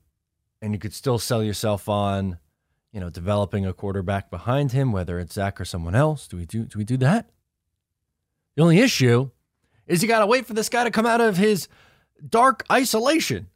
And 0.63 0.73
you 0.73 0.79
could 0.79 0.95
still 0.95 1.19
sell 1.19 1.43
yourself 1.43 1.89
on, 1.89 2.39
you 2.93 3.01
know, 3.01 3.11
developing 3.11 3.67
a 3.67 3.73
quarterback 3.73 4.31
behind 4.31 4.73
him, 4.73 4.93
whether 4.93 5.19
it's 5.19 5.35
Zach 5.35 5.61
or 5.61 5.65
someone 5.65 5.95
else. 5.95 6.27
Do 6.27 6.37
we 6.37 6.47
do 6.47 6.65
do 6.65 6.79
we 6.79 6.85
do 6.85 6.97
that? 6.99 7.31
The 8.57 8.63
only 8.63 8.81
issue 8.81 9.31
is 9.87 10.03
you 10.03 10.09
got 10.09 10.21
to 10.21 10.27
wait 10.27 10.47
for 10.47 10.55
this 10.55 10.69
guy 10.69 10.85
to 10.85 10.91
come 10.91 11.07
out 11.07 11.21
of 11.21 11.37
his 11.37 11.69
dark 12.29 12.65
isolation. 12.73 13.49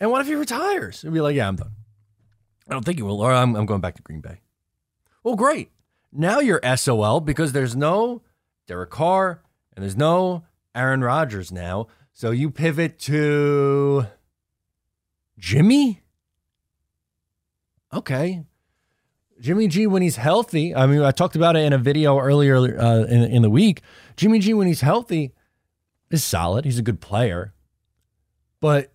And 0.00 0.10
what 0.10 0.20
if 0.20 0.26
he 0.26 0.34
retires? 0.34 1.02
He'd 1.02 1.12
be 1.12 1.20
like, 1.20 1.36
yeah, 1.36 1.48
I'm 1.48 1.56
done. 1.56 1.72
I 2.68 2.72
don't 2.72 2.84
think 2.84 2.98
he 2.98 3.02
will. 3.02 3.20
Or 3.20 3.32
I'm, 3.32 3.54
I'm 3.54 3.66
going 3.66 3.80
back 3.80 3.94
to 3.96 4.02
Green 4.02 4.20
Bay. 4.20 4.40
Well, 5.22 5.36
great. 5.36 5.70
Now 6.12 6.40
you're 6.40 6.60
SOL 6.76 7.20
because 7.20 7.52
there's 7.52 7.76
no 7.76 8.22
Derek 8.72 8.88
Carr 8.88 9.42
and 9.76 9.82
there's 9.82 9.98
no 9.98 10.44
Aaron 10.74 11.02
Rodgers 11.02 11.52
now. 11.52 11.88
So 12.14 12.30
you 12.30 12.50
pivot 12.50 12.98
to 13.00 14.06
Jimmy? 15.38 16.00
Okay. 17.92 18.44
Jimmy 19.38 19.68
G, 19.68 19.86
when 19.86 20.00
he's 20.00 20.16
healthy, 20.16 20.74
I 20.74 20.86
mean, 20.86 21.02
I 21.02 21.10
talked 21.10 21.36
about 21.36 21.54
it 21.54 21.64
in 21.66 21.74
a 21.74 21.78
video 21.78 22.18
earlier 22.18 22.56
uh, 22.80 23.04
in, 23.04 23.24
in 23.24 23.42
the 23.42 23.50
week. 23.50 23.82
Jimmy 24.16 24.38
G, 24.38 24.54
when 24.54 24.66
he's 24.66 24.80
healthy, 24.80 25.34
is 26.10 26.24
solid. 26.24 26.64
He's 26.64 26.78
a 26.78 26.82
good 26.82 27.02
player. 27.02 27.52
But 28.58 28.92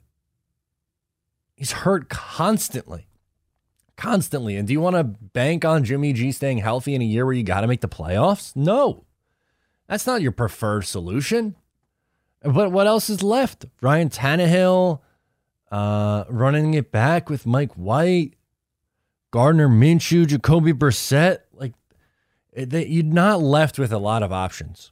He's 1.57 1.72
hurt 1.72 2.07
constantly. 2.07 3.07
Constantly. 3.96 4.55
And 4.55 4.67
do 4.67 4.74
you 4.74 4.79
want 4.79 4.96
to 4.96 5.03
bank 5.03 5.65
on 5.65 5.84
Jimmy 5.84 6.13
G 6.13 6.31
staying 6.31 6.60
healthy 6.60 6.93
in 6.93 7.01
a 7.01 7.05
year 7.05 7.25
where 7.25 7.34
you 7.34 7.43
got 7.43 7.62
to 7.62 7.67
make 7.67 7.81
the 7.81 7.88
playoffs? 7.88 8.55
No. 8.55 9.07
That's 9.88 10.08
not 10.08 10.22
your 10.22 10.32
preferred 10.32 10.86
solution. 10.86 11.56
But 12.41 12.72
what 12.72 12.88
else 12.88 13.10
is 13.10 13.24
left? 13.24 13.65
Ryan 13.82 14.10
Tannehill 14.10 15.01
uh, 15.72 16.24
running 16.29 16.74
it 16.74 16.91
back 16.91 17.29
with 17.29 17.46
Mike 17.46 17.74
White, 17.74 18.34
Gardner 19.32 19.67
Minshew, 19.67 20.27
Jacoby 20.27 20.74
Brissett. 20.74 21.39
Like, 21.53 21.74
it, 22.53 22.74
you're 22.88 23.03
not 23.03 23.41
left 23.41 23.79
with 23.79 23.91
a 23.91 23.98
lot 23.98 24.24
of 24.24 24.32
options. 24.32 24.91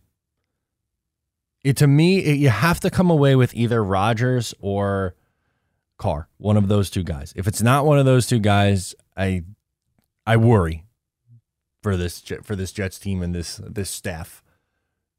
It, 1.64 1.78
to 1.78 1.88
me, 1.88 2.20
it, 2.20 2.38
you 2.38 2.50
have 2.50 2.80
to 2.82 2.90
come 2.90 3.10
away 3.10 3.36
with 3.36 3.54
either 3.56 3.84
Rodgers 3.84 4.54
or 4.60 5.16
Carr, 5.98 6.28
one 6.38 6.58
of 6.58 6.68
those 6.68 6.90
two 6.90 7.04
guys. 7.04 7.34
If 7.36 7.48
it's 7.48 7.62
not 7.62 7.86
one 7.86 7.98
of 7.98 8.06
those 8.06 8.28
two 8.28 8.40
guys, 8.40 8.94
I 9.16 9.44
I 10.28 10.38
worry 10.38 10.86
for 11.82 11.96
this 11.96 12.22
for 12.44 12.56
this 12.56 12.72
Jets 12.72 13.00
team 13.00 13.22
and 13.24 13.34
this 13.34 13.62
this 13.64 13.90
staff, 13.90 14.44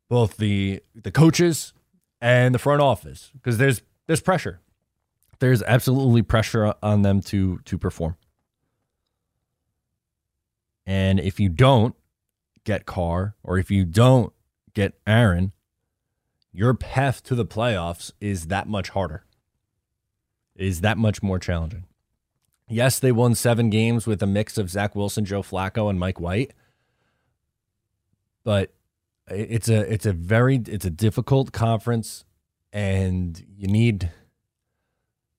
both 0.08 0.36
the 0.36 0.82
the 0.94 1.10
coaches 1.10 1.72
and 2.20 2.54
the 2.54 2.58
front 2.58 2.80
office, 2.80 3.30
because 3.34 3.58
there's 3.58 3.82
there's 4.06 4.20
pressure. 4.20 4.60
There's 5.38 5.62
absolutely 5.62 6.22
pressure 6.22 6.74
on 6.82 7.02
them 7.02 7.20
to 7.22 7.58
to 7.64 7.78
perform. 7.78 8.16
And 10.86 11.18
if 11.18 11.40
you 11.40 11.48
don't 11.48 11.94
get 12.64 12.86
Carr 12.86 13.34
or 13.42 13.58
if 13.58 13.70
you 13.70 13.84
don't 13.84 14.32
get 14.72 14.94
Aaron, 15.06 15.52
your 16.52 16.74
path 16.74 17.22
to 17.24 17.34
the 17.34 17.44
playoffs 17.44 18.12
is 18.20 18.46
that 18.46 18.68
much 18.68 18.90
harder 18.90 19.26
is 20.58 20.80
that 20.80 20.98
much 20.98 21.22
more 21.22 21.38
challenging. 21.38 21.84
Yes, 22.68 22.98
they 22.98 23.12
won 23.12 23.34
seven 23.34 23.70
games 23.70 24.06
with 24.06 24.22
a 24.22 24.26
mix 24.26 24.58
of 24.58 24.70
Zach 24.70 24.96
Wilson, 24.96 25.24
Joe 25.24 25.42
Flacco, 25.42 25.88
and 25.88 26.00
Mike 26.00 26.18
White. 26.18 26.52
But 28.42 28.72
It's 29.28 29.68
a 29.68 29.92
it's 29.92 30.06
a 30.06 30.12
very 30.12 30.56
it's 30.56 30.84
a 30.84 30.90
difficult 30.90 31.52
conference, 31.52 32.24
and 32.72 33.44
you 33.56 33.66
need 33.66 34.10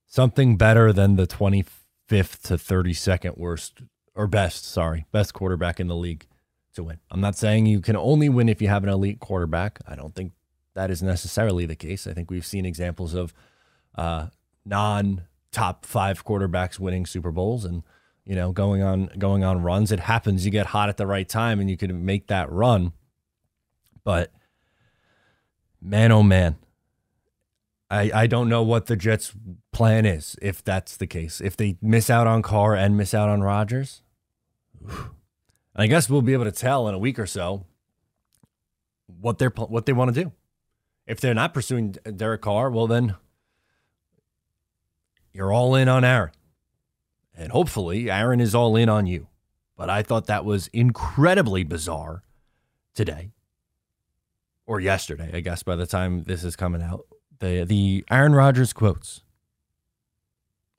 something 0.08 0.58
better 0.58 0.92
than 0.92 1.16
the 1.16 1.28
twenty 1.28 1.64
fifth 2.08 2.44
to 2.44 2.58
thirty 2.58 2.94
second 2.94 3.36
worst 3.38 3.82
or 4.14 4.28
best. 4.28 4.66
Sorry, 4.66 5.06
best 5.12 5.34
quarterback 5.34 5.80
in 5.80 5.88
the 5.88 5.96
league 5.96 6.28
to 6.76 6.84
win. 6.84 7.00
I'm 7.10 7.22
not 7.22 7.38
saying 7.38 7.66
you 7.66 7.80
can 7.80 7.96
only 7.96 8.28
win 8.30 8.50
if 8.50 8.62
you 8.62 8.68
have 8.68 8.84
an 8.84 8.90
elite 8.90 9.20
quarterback. 9.20 9.80
I 9.88 9.96
don't 9.96 10.16
think 10.16 10.34
that 10.74 10.92
is 10.92 11.02
necessarily 11.02 11.66
the 11.66 11.76
case. 11.76 12.08
I 12.08 12.14
think 12.14 12.30
we've 12.30 12.46
seen 12.46 12.66
examples 12.66 13.14
of 13.14 13.34
uh, 13.96 14.28
non 14.66 15.24
top 15.52 15.86
five 15.86 16.26
quarterbacks 16.26 16.78
winning 16.78 17.06
Super 17.06 17.32
Bowls 17.32 17.66
and 17.66 17.84
you 18.26 18.36
know 18.36 18.52
going 18.52 18.84
on 18.84 19.10
going 19.18 19.44
on 19.44 19.62
runs. 19.62 19.92
It 19.92 20.02
happens. 20.02 20.46
You 20.46 20.52
get 20.52 20.68
hot 20.68 20.90
at 20.90 20.98
the 20.98 21.08
right 21.08 21.28
time 21.28 21.60
and 21.60 21.70
you 21.70 21.78
can 21.78 22.06
make 22.06 22.28
that 22.28 22.52
run. 22.52 22.94
But 24.08 24.32
man, 25.82 26.14
oh 26.14 26.24
man, 26.24 26.56
I 27.92 28.10
I 28.14 28.26
don't 28.26 28.48
know 28.48 28.64
what 28.64 28.86
the 28.86 28.96
Jets' 28.96 29.34
plan 29.74 30.06
is 30.06 30.38
if 30.42 30.64
that's 30.64 30.96
the 30.96 31.08
case. 31.08 31.42
If 31.42 31.58
they 31.58 31.76
miss 31.82 32.10
out 32.10 32.26
on 32.26 32.42
Carr 32.42 32.74
and 32.74 32.96
miss 32.96 33.14
out 33.14 33.28
on 33.28 33.42
Rodgers. 33.42 34.04
I 35.76 35.88
guess 35.88 36.10
we'll 36.10 36.22
be 36.22 36.32
able 36.32 36.46
to 36.46 36.54
tell 36.54 36.88
in 36.88 36.96
a 36.96 36.98
week 36.98 37.20
or 37.20 37.26
so 37.26 37.66
what 39.20 39.40
they're 39.40 39.50
what 39.50 39.86
they 39.86 39.92
want 39.92 40.16
to 40.16 40.24
do. 40.24 40.32
If 41.06 41.20
they're 41.20 41.34
not 41.34 41.54
pursuing 41.54 41.98
Derek 42.16 42.44
Carr, 42.44 42.70
well 42.70 42.88
then 42.88 43.16
you're 45.34 45.52
all 45.52 45.76
in 45.76 45.90
on 45.90 46.06
Aaron. 46.06 46.32
And 47.36 47.52
hopefully 47.52 48.10
Aaron 48.10 48.40
is 48.40 48.56
all 48.56 48.78
in 48.78 48.88
on 48.88 49.06
you. 49.06 49.28
But 49.76 49.90
I 49.90 50.02
thought 50.02 50.28
that 50.28 50.46
was 50.46 50.68
incredibly 50.68 51.66
bizarre 51.66 52.24
today. 52.96 53.32
Or 54.68 54.80
yesterday, 54.80 55.32
I 55.34 55.40
guess 55.40 55.64
by 55.64 55.76
the 55.76 55.88
time 55.88 56.24
this 56.24 56.44
is 56.44 56.56
coming 56.56 56.84
out. 56.84 57.06
The 57.40 57.64
the 57.64 58.06
Aaron 58.12 58.36
Rodgers 58.36 58.74
quotes. 58.74 59.24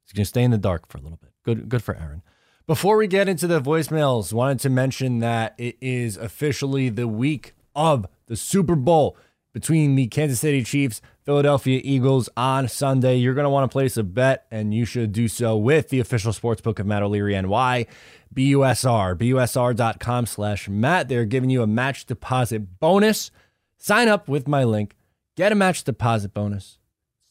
He's 0.05 0.13
gonna 0.13 0.27
stay 0.27 0.43
in 0.43 0.51
the 0.51 0.59
dark 0.59 0.89
for 0.89 0.99
a 0.99 1.01
little 1.01 1.19
bit. 1.19 1.31
Good 1.43 1.69
good 1.69 1.83
for 1.83 1.97
Aaron. 1.97 2.23
Before 2.67 2.99
we 2.99 3.07
get 3.07 3.29
into 3.29 3.47
the 3.47 3.63
voicemails, 3.63 4.33
wanted 4.33 4.61
to 4.61 4.69
mention 4.69 5.21
that 5.21 5.55
it 5.57 5.77
is 5.81 6.19
officially 6.19 6.91
the 6.91 7.09
week 7.09 7.55
of 7.75 8.07
the 8.27 8.37
Super 8.37 8.77
Bowl 8.77 9.17
between 9.55 9.95
the 9.95 10.07
Kansas 10.09 10.41
City 10.41 10.63
Chiefs, 10.63 11.01
Philadelphia 11.25 11.81
Eagles 11.83 12.29
on 12.37 12.69
Sunday. 12.69 13.17
You're 13.17 13.35
going 13.35 13.45
to 13.47 13.51
want 13.51 13.71
to 13.71 13.73
place 13.73 13.97
a 13.97 14.03
bet, 14.03 14.47
and 14.51 14.75
you 14.75 14.85
should 14.85 15.13
do 15.13 15.29
so 15.29 15.57
with 15.57 15.89
the 15.89 15.99
official 15.99 16.33
sportsbook 16.33 16.79
of 16.79 16.87
Matt 16.87 17.03
O'Leary 17.03 17.41
NY, 17.41 17.87
BUSR, 18.35 19.17
BUSR.com 19.17 20.27
slash 20.27 20.69
Matt. 20.69 21.09
They're 21.09 21.25
giving 21.25 21.51
you 21.51 21.63
a 21.63 21.67
match 21.67 22.05
deposit 22.05 22.79
bonus. 22.79 23.31
Sign 23.79 24.09
up 24.09 24.29
with 24.29 24.47
my 24.47 24.65
link. 24.65 24.97
Get 25.37 25.53
a 25.53 25.55
match 25.55 25.85
deposit 25.85 26.35
bonus. 26.35 26.79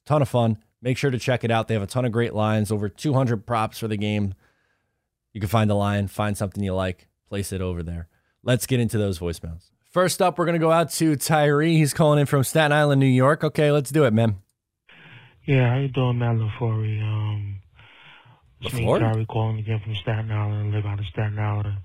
It's 0.01 0.05
a 0.05 0.09
ton 0.09 0.21
of 0.21 0.29
fun. 0.29 0.57
Make 0.81 0.97
sure 0.97 1.11
to 1.11 1.19
check 1.19 1.43
it 1.43 1.51
out. 1.51 1.67
They 1.67 1.73
have 1.73 1.83
a 1.83 1.87
ton 1.87 2.05
of 2.05 2.11
great 2.11 2.33
lines, 2.33 2.71
over 2.71 2.87
200 2.87 3.45
props 3.45 3.79
for 3.79 3.87
the 3.87 3.97
game. 3.97 4.33
You 5.33 5.41
can 5.41 5.49
find 5.49 5.69
a 5.69 5.75
line, 5.75 6.07
find 6.07 6.37
something 6.37 6.63
you 6.63 6.73
like, 6.73 7.07
place 7.29 7.51
it 7.51 7.61
over 7.61 7.83
there. 7.83 8.07
Let's 8.43 8.65
get 8.65 8.79
into 8.79 8.97
those 8.97 9.19
voicemails. 9.19 9.69
First 9.91 10.21
up, 10.21 10.37
we're 10.37 10.45
going 10.45 10.53
to 10.53 10.59
go 10.59 10.71
out 10.71 10.91
to 10.93 11.15
Tyree. 11.15 11.77
He's 11.77 11.93
calling 11.93 12.19
in 12.19 12.25
from 12.25 12.43
Staten 12.43 12.71
Island, 12.71 12.99
New 12.99 13.07
York. 13.07 13.43
Okay, 13.43 13.71
let's 13.71 13.89
do 13.89 14.05
it, 14.05 14.13
man. 14.13 14.37
Yeah, 15.45 15.69
how 15.69 15.79
you 15.79 15.87
doing, 15.87 16.19
Matt 16.19 16.35
LaFleur? 16.35 17.01
Um, 17.03 17.61
LaFleur? 18.63 18.99
Tyree 18.99 19.25
calling 19.25 19.59
again 19.59 19.79
from 19.83 19.95
Staten 19.95 20.31
Island, 20.31 20.71
live 20.73 20.85
out 20.85 20.99
of 20.99 21.05
Staten 21.07 21.39
Island. 21.39 21.77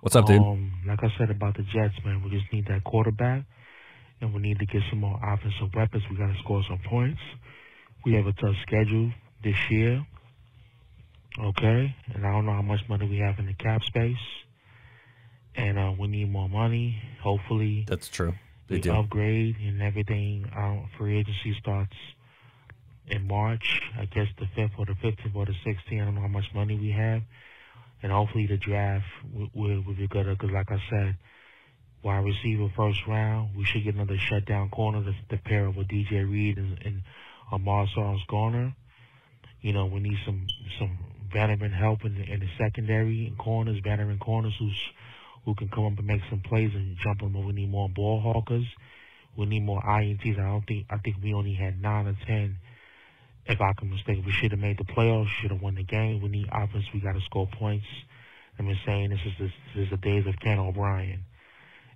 What's 0.00 0.16
up, 0.16 0.26
dude? 0.26 0.40
Um, 0.40 0.72
like 0.86 1.02
I 1.02 1.12
said 1.18 1.30
about 1.30 1.56
the 1.56 1.62
Jets, 1.64 1.94
man, 2.04 2.22
we 2.22 2.30
just 2.30 2.50
need 2.52 2.66
that 2.68 2.84
quarterback, 2.84 3.44
and 4.20 4.34
we 4.34 4.40
need 4.40 4.58
to 4.58 4.66
get 4.66 4.82
some 4.90 5.00
more 5.00 5.18
offensive 5.22 5.74
weapons. 5.74 6.04
We 6.10 6.16
got 6.16 6.32
to 6.32 6.38
score 6.38 6.62
some 6.68 6.80
points. 6.84 7.20
We 8.04 8.14
have 8.14 8.26
a 8.26 8.32
tough 8.32 8.56
schedule 8.62 9.12
this 9.42 9.56
year. 9.70 10.04
Okay, 11.38 11.94
and 12.12 12.26
I 12.26 12.32
don't 12.32 12.44
know 12.44 12.52
how 12.52 12.62
much 12.62 12.80
money 12.88 13.08
we 13.08 13.18
have 13.18 13.38
in 13.38 13.46
the 13.46 13.54
cap 13.54 13.82
space, 13.84 14.18
and 15.54 15.78
uh, 15.78 15.92
we 15.98 16.08
need 16.08 16.30
more 16.30 16.48
money. 16.48 17.00
Hopefully, 17.22 17.84
that's 17.86 18.08
true. 18.08 18.34
They 18.68 18.76
we 18.76 18.80
do 18.80 18.92
upgrade 18.92 19.56
and 19.60 19.80
everything. 19.80 20.50
Um, 20.56 20.88
free 20.98 21.18
agency 21.18 21.56
starts 21.60 21.94
in 23.06 23.28
March. 23.28 23.80
I 23.96 24.06
guess 24.06 24.26
the 24.38 24.46
fifth 24.56 24.72
or 24.76 24.86
the 24.86 24.96
fifteenth 24.96 25.34
or 25.34 25.46
the 25.46 25.54
sixteenth. 25.64 26.02
I 26.02 26.04
don't 26.06 26.16
know 26.16 26.22
how 26.22 26.28
much 26.28 26.52
money 26.52 26.76
we 26.76 26.90
have, 26.90 27.22
and 28.02 28.10
hopefully 28.10 28.46
the 28.48 28.56
draft 28.56 29.06
will, 29.32 29.50
will, 29.54 29.82
will 29.82 29.94
be 29.94 30.08
good. 30.08 30.26
Because 30.26 30.50
like 30.50 30.70
I 30.70 30.82
said, 30.90 31.16
wide 32.02 32.24
receiver 32.24 32.70
first 32.76 33.06
round, 33.06 33.56
we 33.56 33.64
should 33.64 33.84
get 33.84 33.94
another 33.94 34.16
shutdown 34.18 34.70
corner 34.70 35.02
to 35.30 35.36
pair 35.38 35.68
up 35.68 35.76
with 35.76 35.88
DJ 35.88 36.30
Reed 36.30 36.58
and, 36.58 36.78
and 36.84 37.02
Ahmad 37.52 37.88
Sauce-Gardner. 37.94 38.74
You 39.60 39.72
know, 39.72 39.86
we 39.86 40.00
need 40.00 40.18
some 40.24 40.46
some 40.78 40.98
veteran 41.32 41.72
help 41.72 42.04
in 42.04 42.14
the, 42.14 42.22
in 42.22 42.40
the 42.40 42.48
secondary 42.58 43.26
and 43.26 43.36
corners, 43.36 43.78
veteran 43.84 44.18
corners 44.18 44.54
who's 44.58 44.80
who 45.44 45.54
can 45.54 45.68
come 45.68 45.86
up 45.86 45.98
and 45.98 46.06
make 46.06 46.22
some 46.28 46.40
plays 46.40 46.70
and 46.74 46.96
jump 47.02 47.20
them. 47.20 47.32
We 47.46 47.52
need 47.52 47.70
more 47.70 47.88
ball 47.88 48.20
hawkers. 48.20 48.66
We 49.36 49.46
need 49.46 49.62
more 49.62 49.82
INTs. 49.82 50.38
I 50.38 50.42
don't 50.42 50.66
think 50.66 50.86
I 50.90 50.98
think 50.98 51.16
we 51.22 51.34
only 51.34 51.54
had 51.54 51.80
nine 51.80 52.06
or 52.06 52.16
ten. 52.26 52.56
If 53.46 53.60
I 53.60 53.72
can 53.72 53.90
mistake, 53.90 54.18
we 54.24 54.32
should 54.32 54.52
have 54.52 54.60
made 54.60 54.78
the 54.78 54.84
playoffs. 54.84 55.28
Should 55.40 55.50
have 55.50 55.62
won 55.62 55.74
the 55.74 55.82
game. 55.82 56.20
We 56.22 56.28
need 56.28 56.48
offense. 56.52 56.84
We 56.92 57.00
got 57.00 57.14
to 57.14 57.20
score 57.22 57.48
points. 57.58 57.86
I've 58.58 58.66
been 58.66 58.78
saying 58.84 59.10
this 59.10 59.20
is 59.24 59.32
the, 59.38 59.44
this 59.74 59.84
is 59.84 59.90
the 59.90 59.96
days 59.96 60.26
of 60.26 60.38
Ken 60.40 60.58
O'Brien, 60.58 61.24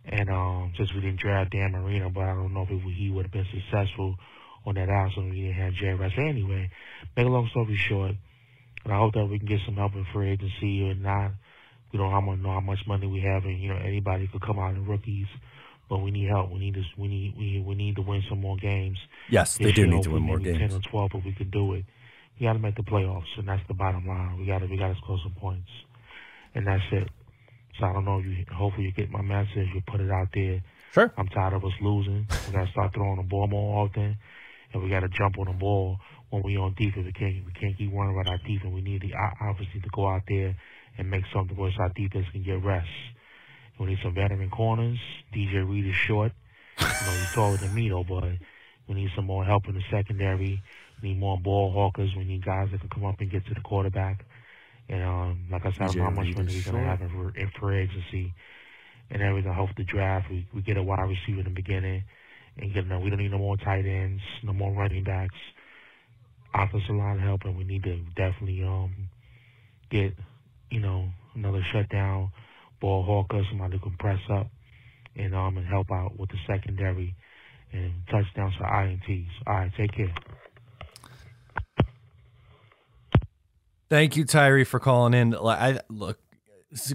and 0.05 0.29
um, 0.31 0.73
since 0.77 0.93
we 0.93 1.01
didn't 1.01 1.21
draft 1.21 1.53
Dan 1.53 1.73
Marino, 1.73 2.11
but 2.11 2.25
I 2.25 2.35
don't 2.35 2.53
know 2.53 2.63
if 2.63 2.71
it, 2.71 2.81
he 2.95 3.11
would 3.11 3.27
have 3.27 3.33
been 3.33 3.47
successful 3.53 4.17
on 4.67 4.75
that 4.75 4.89
outside. 4.89 5.25
We 5.25 5.43
didn't 5.43 5.55
have 5.55 5.75
Jerry 5.75 5.95
Rice. 5.95 6.13
Anyway, 6.19 6.71
make 7.17 7.27
a 7.27 7.29
long 7.29 7.49
story 7.51 7.77
short, 7.89 8.13
and 8.85 8.93
I 8.93 8.99
hope 8.99 9.15
that 9.15 9.27
we 9.27 9.39
can 9.39 9.49
get 9.49 9.61
some 9.65 9.77
help 9.77 9.95
in 9.95 10.07
free 10.13 10.31
agency 10.33 10.83
or 10.89 10.95
not. 10.95 11.33
We 11.93 11.99
don't 11.99 12.11
know 12.43 12.51
how 12.53 12.61
much 12.61 12.81
money 12.87 13.07
we 13.07 13.21
have, 13.21 13.45
and 13.45 13.61
you 13.61 13.69
know 13.69 13.77
anybody 13.77 14.29
could 14.31 14.43
come 14.43 14.59
out 14.59 14.75
in 14.75 14.85
rookies, 14.87 15.29
but 15.89 15.99
we 15.99 16.11
need 16.11 16.29
help. 16.29 16.51
We 16.51 16.59
need 16.59 16.75
to 16.75 16.83
we 16.99 17.09
need 17.09 17.35
we 17.39 17.65
we 17.67 17.75
need 17.75 17.97
to 17.97 18.03
win 18.03 18.23
some 18.29 18.41
more 18.41 18.57
games. 18.57 18.99
Yes, 19.31 19.57
they 19.57 19.73
do 19.73 19.87
need 19.87 20.03
to 20.03 20.11
win 20.11 20.23
more 20.23 20.39
games. 20.39 20.59
Ten 20.59 20.73
or 20.73 20.81
twelve, 20.81 21.11
but 21.13 21.25
we 21.25 21.33
can 21.33 21.51
do 21.51 21.75
it. 21.75 21.85
We 22.39 22.47
got 22.47 22.55
to 22.55 22.59
make 22.59 22.75
the 22.75 22.83
playoffs, 22.83 23.31
and 23.39 23.47
that's 23.47 23.63
the 23.69 23.75
bottom 23.75 24.07
line. 24.09 24.39
We 24.41 24.47
got 24.47 24.59
to 24.59 24.67
we 24.67 24.77
got 24.77 24.89
to 24.89 24.97
score 24.97 25.19
some 25.23 25.35
points, 25.41 25.71
and 26.55 26.67
that's 26.67 26.83
it. 26.91 27.09
So 27.79 27.87
I 27.87 27.93
don't 27.93 28.05
know. 28.05 28.19
You 28.19 28.45
hopefully 28.53 28.87
you 28.87 28.93
get 28.93 29.11
my 29.11 29.23
message. 29.23 29.69
You 29.75 29.83
put 29.87 30.01
it 30.01 30.11
out 30.11 30.29
there. 30.33 30.63
Sure. 30.93 31.13
I'm 31.17 31.29
tired 31.29 31.55
of 31.55 31.65
us 31.65 31.73
losing. 31.81 32.27
We 32.47 32.53
got 32.53 32.67
to 32.67 32.71
start 32.71 32.95
throwing 32.95 33.17
the 33.17 33.25
ball 33.25 33.49
more 33.49 33.85
often, 33.85 34.17
and 34.73 34.83
we 34.83 34.89
got 34.89 35.01
to 35.01 35.09
jump 35.09 35.39
on 35.39 35.47
the 35.47 35.53
ball 35.53 35.99
when 36.31 36.43
we 36.43 36.57
on 36.57 36.75
defense. 36.79 37.07
We 37.07 37.13
can't 37.13 37.45
we 37.45 37.53
can't 37.53 37.77
keep 37.77 37.91
worrying 37.91 38.19
about 38.19 38.31
our 38.31 38.39
defense. 38.39 38.73
We 38.73 38.81
need 38.81 39.03
the 39.03 39.13
obviously 39.41 39.81
to 39.81 39.89
go 39.93 40.07
out 40.07 40.23
there 40.29 40.57
and 40.97 41.11
make 41.11 41.25
something 41.33 41.57
where 41.57 41.73
our 41.81 41.89
defense 41.91 42.27
can 42.33 42.43
get 42.45 42.63
rest. 42.65 42.89
We 43.79 43.87
need 43.87 43.99
some 44.03 44.15
veteran 44.15 44.51
corners. 44.51 44.99
DJ 45.35 45.69
Reed 45.69 45.87
is 45.87 45.97
short. 45.97 46.33
You 46.79 46.87
know, 46.87 47.13
he's 47.13 47.33
taller 47.33 47.57
than 47.57 47.75
me 47.75 47.89
though, 47.89 48.05
but 48.05 48.25
we 48.89 48.95
need 48.95 49.11
some 49.17 49.27
more 49.27 49.45
help 49.45 49.67
in 49.69 49.75
the 49.75 49.83
secondary. 49.91 50.63
We 51.03 51.09
need 51.09 51.19
more 51.19 51.39
ball 51.39 51.73
hawkers. 51.73 52.11
We 52.17 52.25
need 52.25 52.45
guys 52.45 52.69
that 52.71 52.81
can 52.81 52.89
come 52.89 53.05
up 53.05 53.21
and 53.21 53.31
get 53.31 53.47
to 53.47 53.55
the 53.55 53.61
quarterback. 53.61 54.25
And 54.89 55.03
um, 55.03 55.49
like 55.53 55.63
I 55.65 55.73
said, 55.73 55.83
I 55.83 55.87
don't 55.87 55.99
know 55.99 56.05
how 56.05 56.11
much 56.11 56.29
money 56.37 56.53
we're 56.53 56.63
gonna 56.63 56.83
have 56.85 57.01
for, 57.13 57.31
in 57.37 57.51
free 57.61 57.83
agency 57.83 58.35
and 59.11 59.23
everything. 59.23 59.51
I 59.51 59.55
hope 59.55 59.71
the 59.77 59.85
draft 59.85 60.31
we, 60.31 60.49
we 60.55 60.63
get 60.63 60.77
a 60.79 60.83
wide 60.83 61.09
receiver 61.09 61.41
in 61.41 61.45
the 61.45 61.51
beginning 61.51 62.05
and 62.59 62.75
get 62.75 62.87
no. 62.87 63.01
We 63.01 63.11
don't 63.11 63.21
need 63.21 63.31
no 63.33 63.39
more 63.39 63.57
tight 63.59 63.87
ends, 63.87 64.23
no 64.45 64.53
more 64.53 64.73
running 64.73 65.05
backs 65.05 65.35
offensive 66.55 66.97
line 66.97 67.19
help, 67.19 67.43
and 67.45 67.57
we 67.57 67.65
need 67.65 67.83
to 67.85 67.99
definitely 68.17 68.63
um, 68.65 69.11
get, 69.91 70.15
you 70.71 70.81
know, 70.81 71.09
another 71.35 71.63
shutdown 71.73 72.33
ball 72.81 73.05
hawker, 73.05 73.43
somebody 73.51 73.79
who 73.79 73.91
can 73.91 73.99
press 73.99 74.21
up 74.33 74.49
and 75.17 75.35
um 75.35 75.57
and 75.59 75.67
help 75.67 75.89
out 75.93 76.19
with 76.19 76.31
the 76.31 76.39
secondary 76.47 77.15
and 77.73 77.93
touchdowns 78.11 78.55
for 78.57 78.65
INTs. 78.65 79.29
All 79.47 79.55
right, 79.55 79.73
take 79.77 79.93
care. 79.95 80.15
Thank 83.95 84.17
you, 84.17 84.25
Tyree, 84.25 84.65
for 84.65 84.81
calling 84.81 85.15
in. 85.15 85.37
I 85.37 85.79
look, 85.89 86.19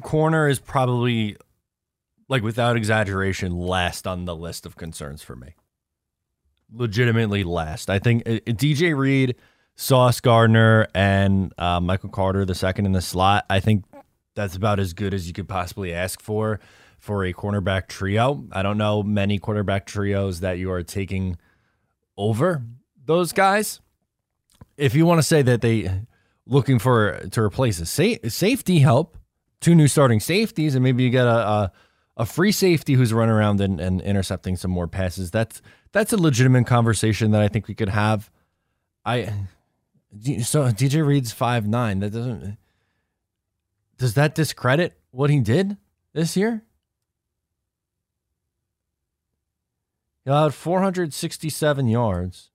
corner 0.04 0.50
is 0.50 0.60
probably, 0.60 1.38
like 2.28 2.44
without 2.44 2.76
exaggeration, 2.76 3.56
last 3.56 4.06
on 4.06 4.26
the 4.26 4.36
list 4.36 4.66
of 4.66 4.76
concerns 4.76 5.22
for 5.22 5.38
me 5.38 5.56
legitimately 6.74 7.46
last. 7.46 7.90
I 7.90 8.00
think 8.00 8.28
uh, 8.28 8.40
DJ 8.48 8.94
Reed, 8.98 9.38
Sauce 9.78 10.20
Gardner, 10.20 10.90
and 10.94 11.54
uh, 11.58 11.80
Michael 11.80 12.10
Carter, 12.10 12.44
the 12.44 12.54
second 12.54 12.86
in 12.86 12.92
the 12.92 13.02
slot. 13.02 13.46
I 13.50 13.62
think 13.62 13.86
that's 14.36 14.58
about 14.58 14.82
as 14.82 14.92
good 14.92 15.14
as 15.14 15.26
you 15.26 15.32
could 15.32 15.48
possibly 15.48 15.94
ask 15.94 16.22
for 16.22 16.60
for 16.98 17.24
a 17.24 17.32
cornerback 17.32 17.88
trio. 17.88 18.46
I 18.52 18.62
don't 18.62 18.78
know 18.78 19.04
many 19.04 19.40
quarterback 19.40 19.86
trios 19.86 20.42
that 20.42 20.58
you 20.58 20.70
are 20.70 20.84
taking 20.84 21.38
over 22.18 22.62
those 23.06 23.32
guys. 23.32 23.80
If 24.76 24.96
you 24.96 25.06
want 25.06 25.20
to 25.20 25.24
say 25.24 25.42
that 25.44 25.62
they 25.62 26.02
looking 26.50 26.80
for 26.80 27.20
to 27.32 27.42
replace 27.42 27.80
a 27.80 27.86
sa- 27.86 28.28
safety 28.28 28.80
help, 28.80 29.18
two 29.62 29.76
new 29.76 29.88
starting 29.88 30.20
safeties, 30.20 30.76
and 30.76 30.84
maybe 30.84 31.04
you 31.04 31.10
get 31.10 31.28
a, 31.28 31.48
a 31.48 31.72
a 32.18 32.26
free 32.26 32.52
safety 32.52 32.94
who's 32.94 33.14
running 33.14 33.34
around 33.34 33.62
and, 33.62 33.80
and 33.80 34.02
intercepting 34.02 34.58
some 34.58 34.72
more 34.72 34.88
passes. 34.88 35.32
That's 35.32 35.62
that's 35.94 36.12
a 36.12 36.18
legitimate 36.18 36.68
conversation 36.68 37.32
that 37.32 37.42
I 37.42 37.48
think 37.48 37.68
we 37.68 37.76
could 37.76 37.90
have. 37.90 38.30
I 39.06 39.34
so 40.44 40.66
DJ 40.66 41.06
Reed's 41.06 41.32
five 41.32 41.68
nine. 41.68 42.00
That 42.00 42.12
doesn't 42.12 42.58
does 43.98 44.16
that 44.16 44.36
discredit 44.36 45.00
what 45.12 45.30
he 45.30 45.40
did 45.40 45.78
this 46.14 46.36
year? 46.36 46.64
He 50.26 50.32
allowed 50.32 50.54
467 50.54 51.88
yards 51.88 52.52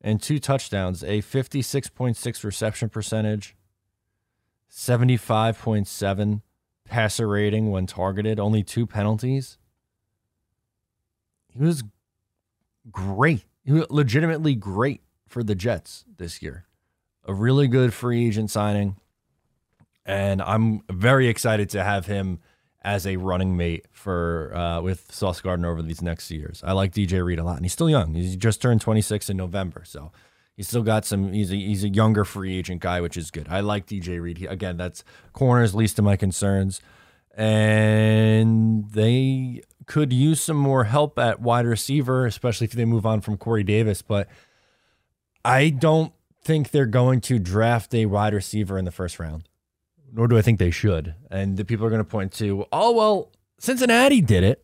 and 0.00 0.22
two 0.22 0.38
touchdowns, 0.38 1.02
a 1.02 1.22
56.6 1.22 2.44
reception 2.44 2.88
percentage, 2.88 3.56
75.7 4.70 6.42
passer 6.84 7.28
rating 7.28 7.70
when 7.70 7.86
targeted, 7.86 8.38
only 8.38 8.62
two 8.62 8.86
penalties. 8.86 9.58
He 11.48 11.62
was 11.62 11.82
great. 12.90 13.44
He 13.64 13.72
was 13.72 13.86
legitimately 13.90 14.54
great 14.54 15.02
for 15.26 15.42
the 15.42 15.54
Jets 15.54 16.04
this 16.18 16.42
year. 16.42 16.66
A 17.24 17.34
really 17.34 17.66
good 17.66 17.92
free 17.92 18.26
agent 18.26 18.50
signing. 18.50 18.96
And 20.04 20.40
I'm 20.40 20.82
very 20.88 21.26
excited 21.26 21.68
to 21.70 21.82
have 21.82 22.06
him 22.06 22.38
as 22.86 23.04
a 23.04 23.16
running 23.16 23.56
mate 23.56 23.84
for 23.90 24.56
uh, 24.56 24.80
with 24.80 25.12
Sauce 25.12 25.40
Gardner 25.40 25.68
over 25.68 25.82
these 25.82 26.00
next 26.00 26.30
years. 26.30 26.62
I 26.64 26.70
like 26.70 26.94
DJ 26.94 27.22
Reed 27.22 27.40
a 27.40 27.44
lot, 27.44 27.56
and 27.56 27.64
he's 27.64 27.72
still 27.72 27.90
young. 27.90 28.14
He's 28.14 28.36
just 28.36 28.62
turned 28.62 28.80
26 28.80 29.28
in 29.28 29.36
November, 29.36 29.82
so 29.84 30.12
he's 30.56 30.68
still 30.68 30.84
got 30.84 31.04
some. 31.04 31.32
He's 31.32 31.50
a, 31.50 31.56
he's 31.56 31.82
a 31.82 31.88
younger 31.88 32.24
free 32.24 32.56
agent 32.56 32.80
guy, 32.80 33.00
which 33.00 33.16
is 33.16 33.32
good. 33.32 33.48
I 33.50 33.58
like 33.58 33.86
DJ 33.86 34.22
Reed. 34.22 34.38
He, 34.38 34.46
again, 34.46 34.76
that's 34.76 35.02
corners 35.32 35.74
least 35.74 35.98
of 35.98 36.04
my 36.04 36.14
concerns, 36.14 36.80
and 37.36 38.88
they 38.92 39.62
could 39.86 40.12
use 40.12 40.40
some 40.40 40.56
more 40.56 40.84
help 40.84 41.18
at 41.18 41.40
wide 41.40 41.66
receiver, 41.66 42.24
especially 42.24 42.66
if 42.66 42.72
they 42.72 42.84
move 42.84 43.04
on 43.04 43.20
from 43.20 43.36
Corey 43.36 43.64
Davis. 43.64 44.00
But 44.00 44.28
I 45.44 45.70
don't 45.70 46.12
think 46.44 46.70
they're 46.70 46.86
going 46.86 47.20
to 47.22 47.40
draft 47.40 47.92
a 47.96 48.06
wide 48.06 48.32
receiver 48.32 48.78
in 48.78 48.84
the 48.84 48.92
first 48.92 49.18
round 49.18 49.48
nor 50.16 50.26
do 50.26 50.38
I 50.38 50.42
think 50.42 50.58
they 50.58 50.70
should. 50.70 51.14
And 51.30 51.58
the 51.58 51.64
people 51.64 51.84
are 51.84 51.90
going 51.90 52.00
to 52.00 52.04
point 52.04 52.32
to, 52.34 52.64
oh, 52.72 52.92
well, 52.92 53.32
Cincinnati 53.58 54.22
did 54.22 54.42
it. 54.42 54.62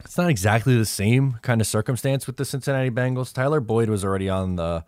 It's 0.00 0.16
not 0.16 0.30
exactly 0.30 0.76
the 0.76 0.86
same 0.86 1.34
kind 1.42 1.60
of 1.60 1.66
circumstance 1.66 2.26
with 2.26 2.38
the 2.38 2.46
Cincinnati 2.46 2.90
Bengals. 2.90 3.32
Tyler 3.32 3.60
Boyd 3.60 3.90
was 3.90 4.02
already 4.04 4.28
on 4.28 4.56
the 4.56 4.84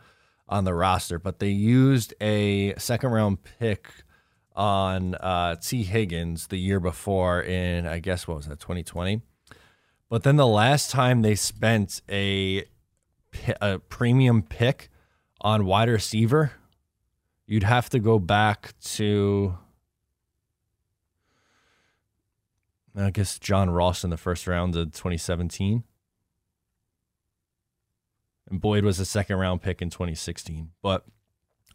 on 0.48 0.64
the 0.64 0.74
roster, 0.74 1.18
but 1.18 1.38
they 1.38 1.48
used 1.48 2.12
a 2.20 2.74
second 2.76 3.10
round 3.10 3.42
pick 3.42 3.88
on 4.56 5.14
uh, 5.16 5.56
Tee 5.56 5.84
Higgins 5.84 6.48
the 6.48 6.58
year 6.58 6.80
before 6.80 7.42
in 7.42 7.86
I 7.86 7.98
guess 8.00 8.26
what 8.26 8.38
was 8.38 8.46
that 8.46 8.60
2020. 8.60 9.22
But 10.08 10.22
then 10.22 10.36
the 10.36 10.46
last 10.46 10.90
time 10.90 11.22
they 11.22 11.34
spent 11.34 12.00
a 12.10 12.64
a 13.60 13.78
premium 13.78 14.42
pick 14.42 14.90
on 15.40 15.64
wide 15.64 15.88
receiver, 15.88 16.52
you'd 17.46 17.62
have 17.62 17.88
to 17.90 17.98
go 18.00 18.18
back 18.18 18.74
to 18.82 19.58
I 22.96 23.10
guess 23.10 23.38
John 23.38 23.70
Ross 23.70 24.04
in 24.04 24.10
the 24.10 24.16
first 24.16 24.46
round 24.46 24.76
of 24.76 24.92
2017. 24.92 25.82
And 28.50 28.60
Boyd 28.60 28.84
was 28.84 29.00
a 29.00 29.04
second 29.04 29.36
round 29.36 29.62
pick 29.62 29.82
in 29.82 29.90
2016. 29.90 30.70
But 30.80 31.04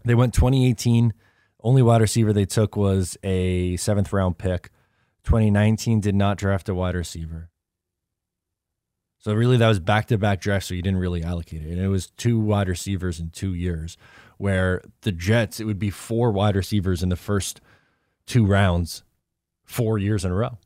they 0.05 0.15
went 0.15 0.33
2018. 0.33 1.13
Only 1.61 1.81
wide 1.81 2.01
receiver 2.01 2.31
they 2.31 2.45
took 2.45 2.77
was 2.77 3.17
a 3.23 3.75
seventh 3.77 4.13
round 4.13 4.37
pick. 4.37 4.69
2019 5.25 5.99
did 5.99 6.15
not 6.15 6.37
draft 6.37 6.69
a 6.69 6.73
wide 6.73 6.95
receiver. 6.95 7.49
So 9.17 9.33
really, 9.33 9.57
that 9.57 9.67
was 9.67 9.81
back 9.81 10.07
to 10.07 10.17
back 10.17 10.39
drafts, 10.39 10.69
so 10.69 10.73
you 10.73 10.81
didn't 10.81 11.01
really 11.01 11.21
allocate 11.21 11.61
it. 11.61 11.71
And 11.71 11.81
it 11.81 11.89
was 11.89 12.09
two 12.11 12.39
wide 12.39 12.69
receivers 12.69 13.19
in 13.19 13.31
two 13.31 13.53
years, 13.53 13.97
where 14.37 14.81
the 15.01 15.11
Jets, 15.11 15.59
it 15.59 15.65
would 15.65 15.79
be 15.79 15.89
four 15.89 16.31
wide 16.31 16.55
receivers 16.55 17.03
in 17.03 17.09
the 17.09 17.17
first 17.17 17.59
two 18.25 18.45
rounds, 18.45 19.03
four 19.65 19.97
years 19.97 20.23
in 20.23 20.31
a 20.31 20.35
row 20.35 20.57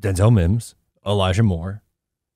Denzel 0.00 0.32
Mims, 0.32 0.74
Elijah 1.06 1.42
Moore, 1.42 1.82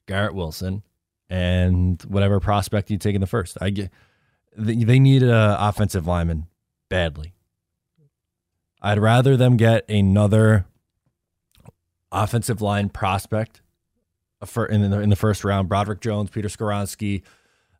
Garrett 0.06 0.34
Wilson, 0.34 0.82
and 1.28 2.02
whatever 2.02 2.40
prospect 2.40 2.90
you 2.90 2.98
take 2.98 3.14
in 3.14 3.20
the 3.20 3.26
first. 3.26 3.56
I 3.60 3.70
get 3.70 3.90
they 4.56 4.98
need 4.98 5.22
an 5.22 5.30
offensive 5.30 6.06
lineman 6.06 6.46
badly. 6.88 7.32
I'd 8.82 8.98
rather 8.98 9.36
them 9.36 9.56
get 9.56 9.88
another 9.88 10.66
offensive 12.10 12.60
line 12.60 12.90
prospect 12.90 13.62
for 14.44 14.66
in 14.66 14.90
the 14.90 15.00
in 15.00 15.08
the 15.08 15.16
first 15.16 15.44
round. 15.44 15.68
Broderick 15.68 16.00
Jones, 16.00 16.30
Peter 16.30 16.48
Skoronski, 16.48 17.22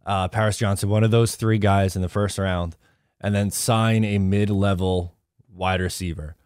uh, 0.06 0.28
Paris 0.28 0.56
Johnson, 0.56 0.88
one 0.88 1.04
of 1.04 1.10
those 1.10 1.36
three 1.36 1.58
guys 1.58 1.96
in 1.96 2.02
the 2.02 2.08
first 2.08 2.38
round, 2.38 2.76
and 3.20 3.34
then 3.34 3.50
sign 3.50 4.04
a 4.04 4.18
mid 4.18 4.48
level 4.48 5.14
wide 5.52 5.80
receiver. 5.80 6.36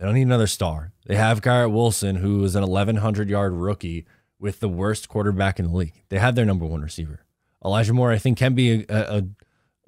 They 0.00 0.06
don't 0.06 0.14
need 0.14 0.22
another 0.22 0.46
star. 0.46 0.92
They 1.04 1.16
have 1.16 1.42
Garrett 1.42 1.72
Wilson, 1.72 2.16
who 2.16 2.42
is 2.42 2.56
an 2.56 2.62
1,100 2.62 3.28
yard 3.28 3.52
rookie 3.52 4.06
with 4.38 4.60
the 4.60 4.68
worst 4.68 5.10
quarterback 5.10 5.58
in 5.58 5.66
the 5.66 5.76
league. 5.76 5.92
They 6.08 6.18
have 6.18 6.34
their 6.34 6.46
number 6.46 6.64
one 6.64 6.80
receiver. 6.80 7.20
Elijah 7.62 7.92
Moore, 7.92 8.10
I 8.10 8.16
think, 8.16 8.38
can 8.38 8.54
be 8.54 8.86
a, 8.88 9.18
a 9.18 9.28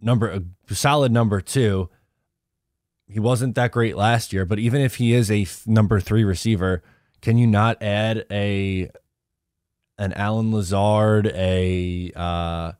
number, 0.02 0.28
a 0.28 0.74
solid 0.74 1.12
number 1.12 1.40
two. 1.40 1.88
He 3.08 3.20
wasn't 3.20 3.54
that 3.54 3.72
great 3.72 3.96
last 3.96 4.34
year, 4.34 4.44
but 4.44 4.58
even 4.58 4.82
if 4.82 4.96
he 4.96 5.14
is 5.14 5.30
a 5.30 5.46
number 5.64 5.98
three 5.98 6.24
receiver, 6.24 6.82
can 7.22 7.38
you 7.38 7.46
not 7.46 7.82
add 7.82 8.26
a 8.30 8.90
an 9.96 10.12
Allen 10.12 10.52
Lazard, 10.52 11.26
a 11.28 12.12
uh, 12.14 12.72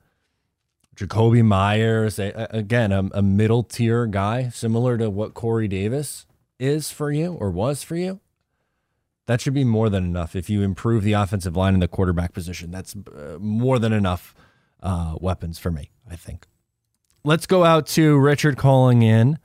Jakobi 0.96 1.42
Meyers, 1.42 2.18
a, 2.18 2.30
a, 2.30 2.58
again 2.58 2.92
a, 2.92 3.08
a 3.14 3.22
middle 3.22 3.62
tier 3.62 4.04
guy, 4.06 4.50
similar 4.50 4.98
to 4.98 5.08
what 5.08 5.32
Corey 5.32 5.68
Davis 5.68 6.26
is 6.62 6.92
for 6.92 7.10
you 7.10 7.34
or 7.34 7.50
was 7.50 7.82
for 7.82 7.96
you, 7.96 8.20
that 9.26 9.40
should 9.40 9.52
be 9.52 9.64
more 9.64 9.88
than 9.88 10.04
enough. 10.04 10.36
If 10.36 10.48
you 10.48 10.62
improve 10.62 11.02
the 11.02 11.12
offensive 11.12 11.56
line 11.56 11.74
and 11.74 11.82
the 11.82 11.88
quarterback 11.88 12.32
position, 12.32 12.70
that's 12.70 12.94
uh, 12.94 13.36
more 13.40 13.80
than 13.80 13.92
enough 13.92 14.34
uh, 14.80 15.16
weapons 15.20 15.58
for 15.58 15.70
me, 15.72 15.90
I 16.08 16.16
think. 16.16 16.46
Let's 17.24 17.46
go 17.46 17.64
out 17.64 17.86
to 17.88 18.16
Richard 18.18 18.56
calling 18.56 19.02
in 19.02 19.38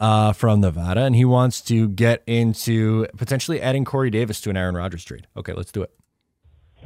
uh, 0.00 0.32
from 0.32 0.60
Nevada, 0.60 1.02
and 1.02 1.14
he 1.14 1.24
wants 1.24 1.60
to 1.62 1.88
get 1.88 2.22
into 2.26 3.06
potentially 3.16 3.60
adding 3.60 3.84
Corey 3.84 4.10
Davis 4.10 4.40
to 4.42 4.50
an 4.50 4.56
Aaron 4.56 4.74
Rodgers 4.74 5.04
trade. 5.04 5.26
Okay, 5.36 5.52
let's 5.52 5.72
do 5.72 5.82
it. 5.82 5.90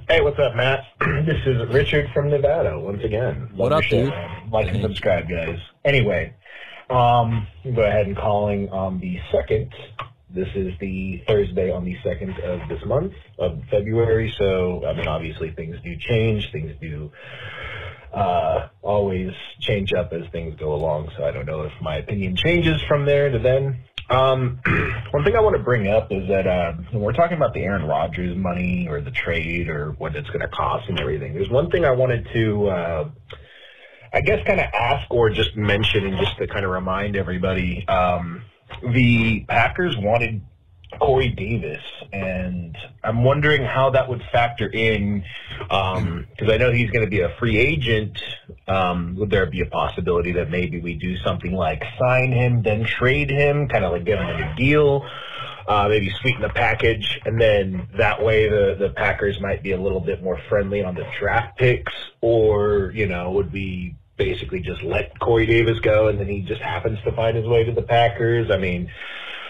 Hey, 0.09 0.21
what's 0.21 0.39
up, 0.39 0.55
Matt? 0.55 0.85
this 1.27 1.39
is 1.47 1.69
Richard 1.73 2.11
from 2.13 2.31
Nevada 2.31 2.79
once 2.79 3.03
again. 3.05 3.49
Love 3.51 3.59
what 3.59 3.73
up, 3.73 3.85
dude? 3.91 4.13
Like 4.51 4.69
and 4.69 4.81
subscribe, 4.81 5.29
guys. 5.29 5.59
Anyway, 5.85 6.35
um, 6.91 7.47
go 7.65 7.83
ahead 7.83 8.07
and 8.07 8.17
calling 8.17 8.71
on 8.71 9.01
the 9.01 9.19
second. 9.33 9.73
This 10.31 10.49
is 10.55 10.73
the 10.79 11.23
Thursday 11.27 11.71
on 11.71 11.85
the 11.85 11.97
second 12.03 12.39
of 12.41 12.69
this 12.69 12.85
month 12.85 13.15
of 13.39 13.63
February. 13.71 14.35
So, 14.39 14.85
I 14.87 14.95
mean, 14.95 15.09
obviously 15.09 15.53
things 15.53 15.77
do 15.83 15.97
change. 15.99 16.51
Things 16.53 16.73
do 16.81 17.11
uh, 18.13 18.69
always 18.83 19.33
change 19.61 19.93
up 19.93 20.13
as 20.13 20.23
things 20.33 20.55
go 20.59 20.75
along. 20.75 21.11
So 21.17 21.25
I 21.25 21.31
don't 21.31 21.47
know 21.47 21.63
if 21.63 21.73
my 21.81 21.97
opinion 21.97 22.37
changes 22.37 22.81
from 22.89 23.07
there 23.07 23.31
to 23.31 23.39
then. 23.39 23.81
Um, 24.11 24.61
one 25.11 25.25
thing 25.25 25.37
I 25.37 25.41
want 25.41 25.57
to 25.57 25.63
bring 25.63 25.89
up 25.89 26.09
is 26.11 26.29
that 26.29 26.47
uh, 26.47 26.73
when 26.91 27.03
we're 27.03 27.13
talking 27.13 27.37
about 27.37 27.53
the 27.53 27.61
Aaron 27.61 27.87
Rodgers 27.87 28.37
money 28.37 28.87
or 28.89 29.01
the 29.01 29.11
trade 29.11 29.69
or 29.69 29.93
what 29.93 30.17
it's 30.17 30.29
going 30.29 30.41
to 30.41 30.49
cost 30.49 30.89
and 30.89 30.99
everything, 30.99 31.35
there's 31.35 31.51
one 31.51 31.71
thing 31.71 31.85
I 31.85 31.93
wanted 31.93 32.27
to. 32.33 32.69
Uh, 32.69 33.11
I 34.13 34.21
guess 34.21 34.47
kind 34.47 34.61
of 34.61 34.67
ask 34.73 35.11
or 35.11 35.31
just 35.31 35.57
mention 35.57 36.07
and 36.07 36.19
just 36.19 36.37
to 36.39 36.47
kind 36.47 36.65
of 36.65 36.71
remind 36.71 37.17
everybody, 37.17 37.87
um, 37.89 38.43
the 38.83 39.45
Packers 39.49 39.97
wanted 39.97 40.43
Corey 40.99 41.29
Davis, 41.29 41.83
and 42.13 42.77
I'm 43.05 43.23
wondering 43.23 43.63
how 43.63 43.91
that 43.91 44.09
would 44.09 44.23
factor 44.33 44.67
in 44.67 45.23
because 45.59 45.99
um, 45.99 46.27
I 46.41 46.57
know 46.57 46.73
he's 46.73 46.91
going 46.91 47.05
to 47.05 47.11
be 47.11 47.21
a 47.21 47.35
free 47.39 47.59
agent. 47.59 48.19
Um, 48.67 49.17
would 49.17 49.31
there 49.31 49.47
be 49.47 49.61
a 49.61 49.67
possibility 49.67 50.33
that 50.33 50.51
maybe 50.51 50.81
we 50.81 50.95
do 50.95 51.17
something 51.19 51.53
like 51.53 51.83
sign 51.99 52.33
him, 52.33 52.63
then 52.63 52.85
trade 52.85 53.31
him, 53.31 53.69
kind 53.69 53.85
of 53.85 53.93
like 53.93 54.05
give 54.05 54.19
him 54.19 54.29
a 54.29 54.57
deal? 54.57 55.07
Uh, 55.69 55.87
maybe 55.87 56.11
sweeten 56.23 56.41
the 56.41 56.49
package, 56.49 57.21
and 57.27 57.39
then 57.39 57.87
that 57.99 58.25
way 58.25 58.49
the, 58.49 58.75
the 58.79 58.89
Packers 58.89 59.39
might 59.39 59.63
be 59.63 59.73
a 59.73 59.79
little 59.79 60.01
bit 60.01 60.23
more 60.23 60.41
friendly 60.49 60.83
on 60.83 60.95
the 60.95 61.07
draft 61.21 61.59
picks, 61.59 61.93
or 62.23 62.91
you 62.95 63.07
know, 63.07 63.33
would 63.33 63.53
we 63.53 63.95
basically 64.17 64.61
just 64.61 64.83
let 64.83 65.19
Corey 65.21 65.45
Davis 65.45 65.79
go, 65.81 66.09
and 66.09 66.19
then 66.19 66.27
he 66.27 66.41
just 66.41 66.63
happens 66.63 66.99
to 67.05 67.13
find 67.13 67.37
his 67.37 67.47
way 67.47 67.65
to 67.65 67.73
the 67.73 67.83
Packers? 67.83 68.51
I 68.51 68.57
mean, 68.57 68.91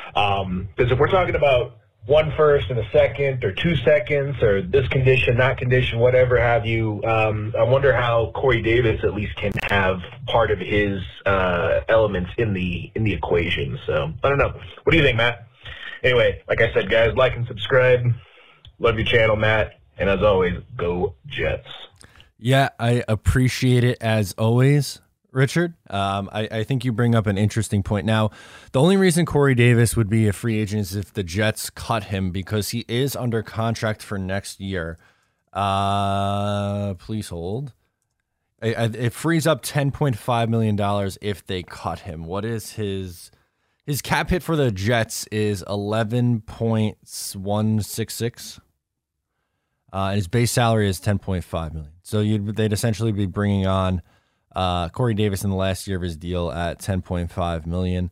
because 0.08 0.42
um, 0.44 0.68
if 0.76 0.98
we're 0.98 1.06
talking 1.06 1.36
about 1.36 1.76
one 2.06 2.32
first 2.36 2.70
and 2.70 2.78
a 2.78 2.90
second, 2.90 3.44
or 3.44 3.52
two 3.52 3.76
seconds, 3.76 4.42
or 4.42 4.62
this 4.62 4.88
condition, 4.88 5.36
that 5.36 5.58
condition, 5.58 5.98
whatever 5.98 6.40
have 6.40 6.64
you. 6.64 7.02
Um, 7.04 7.54
I 7.56 7.64
wonder 7.64 7.92
how 7.92 8.32
Corey 8.34 8.62
Davis 8.62 9.04
at 9.04 9.14
least 9.14 9.36
can 9.36 9.52
have 9.64 10.00
part 10.26 10.50
of 10.50 10.58
his 10.58 11.02
uh, 11.26 11.80
elements 11.88 12.30
in 12.38 12.54
the 12.54 12.90
in 12.94 13.04
the 13.04 13.12
equation. 13.12 13.78
So 13.86 14.12
I 14.24 14.28
don't 14.28 14.38
know. 14.38 14.58
What 14.82 14.90
do 14.90 14.96
you 14.96 15.04
think, 15.04 15.18
Matt? 15.18 15.47
Anyway, 16.02 16.42
like 16.48 16.60
I 16.60 16.72
said, 16.72 16.90
guys, 16.90 17.14
like 17.16 17.36
and 17.36 17.46
subscribe. 17.46 18.12
Love 18.78 18.96
your 18.96 19.06
channel, 19.06 19.36
Matt. 19.36 19.74
And 19.98 20.08
as 20.08 20.22
always, 20.22 20.54
go 20.76 21.14
Jets. 21.26 21.68
Yeah, 22.38 22.68
I 22.78 23.02
appreciate 23.08 23.82
it 23.82 23.98
as 24.00 24.32
always, 24.38 25.00
Richard. 25.32 25.74
Um, 25.90 26.30
I, 26.32 26.48
I 26.52 26.64
think 26.64 26.84
you 26.84 26.92
bring 26.92 27.16
up 27.16 27.26
an 27.26 27.36
interesting 27.36 27.82
point. 27.82 28.06
Now, 28.06 28.30
the 28.70 28.80
only 28.80 28.96
reason 28.96 29.26
Corey 29.26 29.56
Davis 29.56 29.96
would 29.96 30.08
be 30.08 30.28
a 30.28 30.32
free 30.32 30.60
agent 30.60 30.82
is 30.82 30.94
if 30.94 31.12
the 31.12 31.24
Jets 31.24 31.68
cut 31.68 32.04
him 32.04 32.30
because 32.30 32.68
he 32.68 32.84
is 32.86 33.16
under 33.16 33.42
contract 33.42 34.02
for 34.02 34.18
next 34.18 34.60
year. 34.60 34.98
Uh, 35.52 36.94
please 36.94 37.30
hold. 37.30 37.72
I, 38.62 38.74
I, 38.74 38.84
it 38.84 39.12
frees 39.12 39.46
up 39.46 39.62
ten 39.62 39.90
point 39.90 40.16
five 40.16 40.48
million 40.48 40.76
dollars 40.76 41.18
if 41.20 41.44
they 41.44 41.64
cut 41.64 42.00
him. 42.00 42.24
What 42.24 42.44
is 42.44 42.72
his 42.72 43.32
his 43.88 44.02
cap 44.02 44.28
hit 44.28 44.42
for 44.42 44.54
the 44.54 44.70
Jets 44.70 45.26
is 45.28 45.64
eleven 45.66 46.42
point 46.42 46.98
one 47.34 47.80
six 47.80 48.14
six. 48.14 48.60
Uh, 49.90 50.08
and 50.08 50.16
his 50.16 50.28
base 50.28 50.52
salary 50.52 50.90
is 50.90 51.00
ten 51.00 51.18
point 51.18 51.42
five 51.42 51.72
million. 51.72 51.92
So 52.02 52.22
they'd 52.22 52.74
essentially 52.74 53.12
be 53.12 53.24
bringing 53.24 53.66
on 53.66 54.02
uh, 54.54 54.90
Corey 54.90 55.14
Davis 55.14 55.42
in 55.42 55.48
the 55.48 55.56
last 55.56 55.86
year 55.86 55.96
of 55.96 56.02
his 56.02 56.18
deal 56.18 56.52
at 56.52 56.80
ten 56.80 57.00
point 57.00 57.32
five 57.32 57.66
million. 57.66 58.10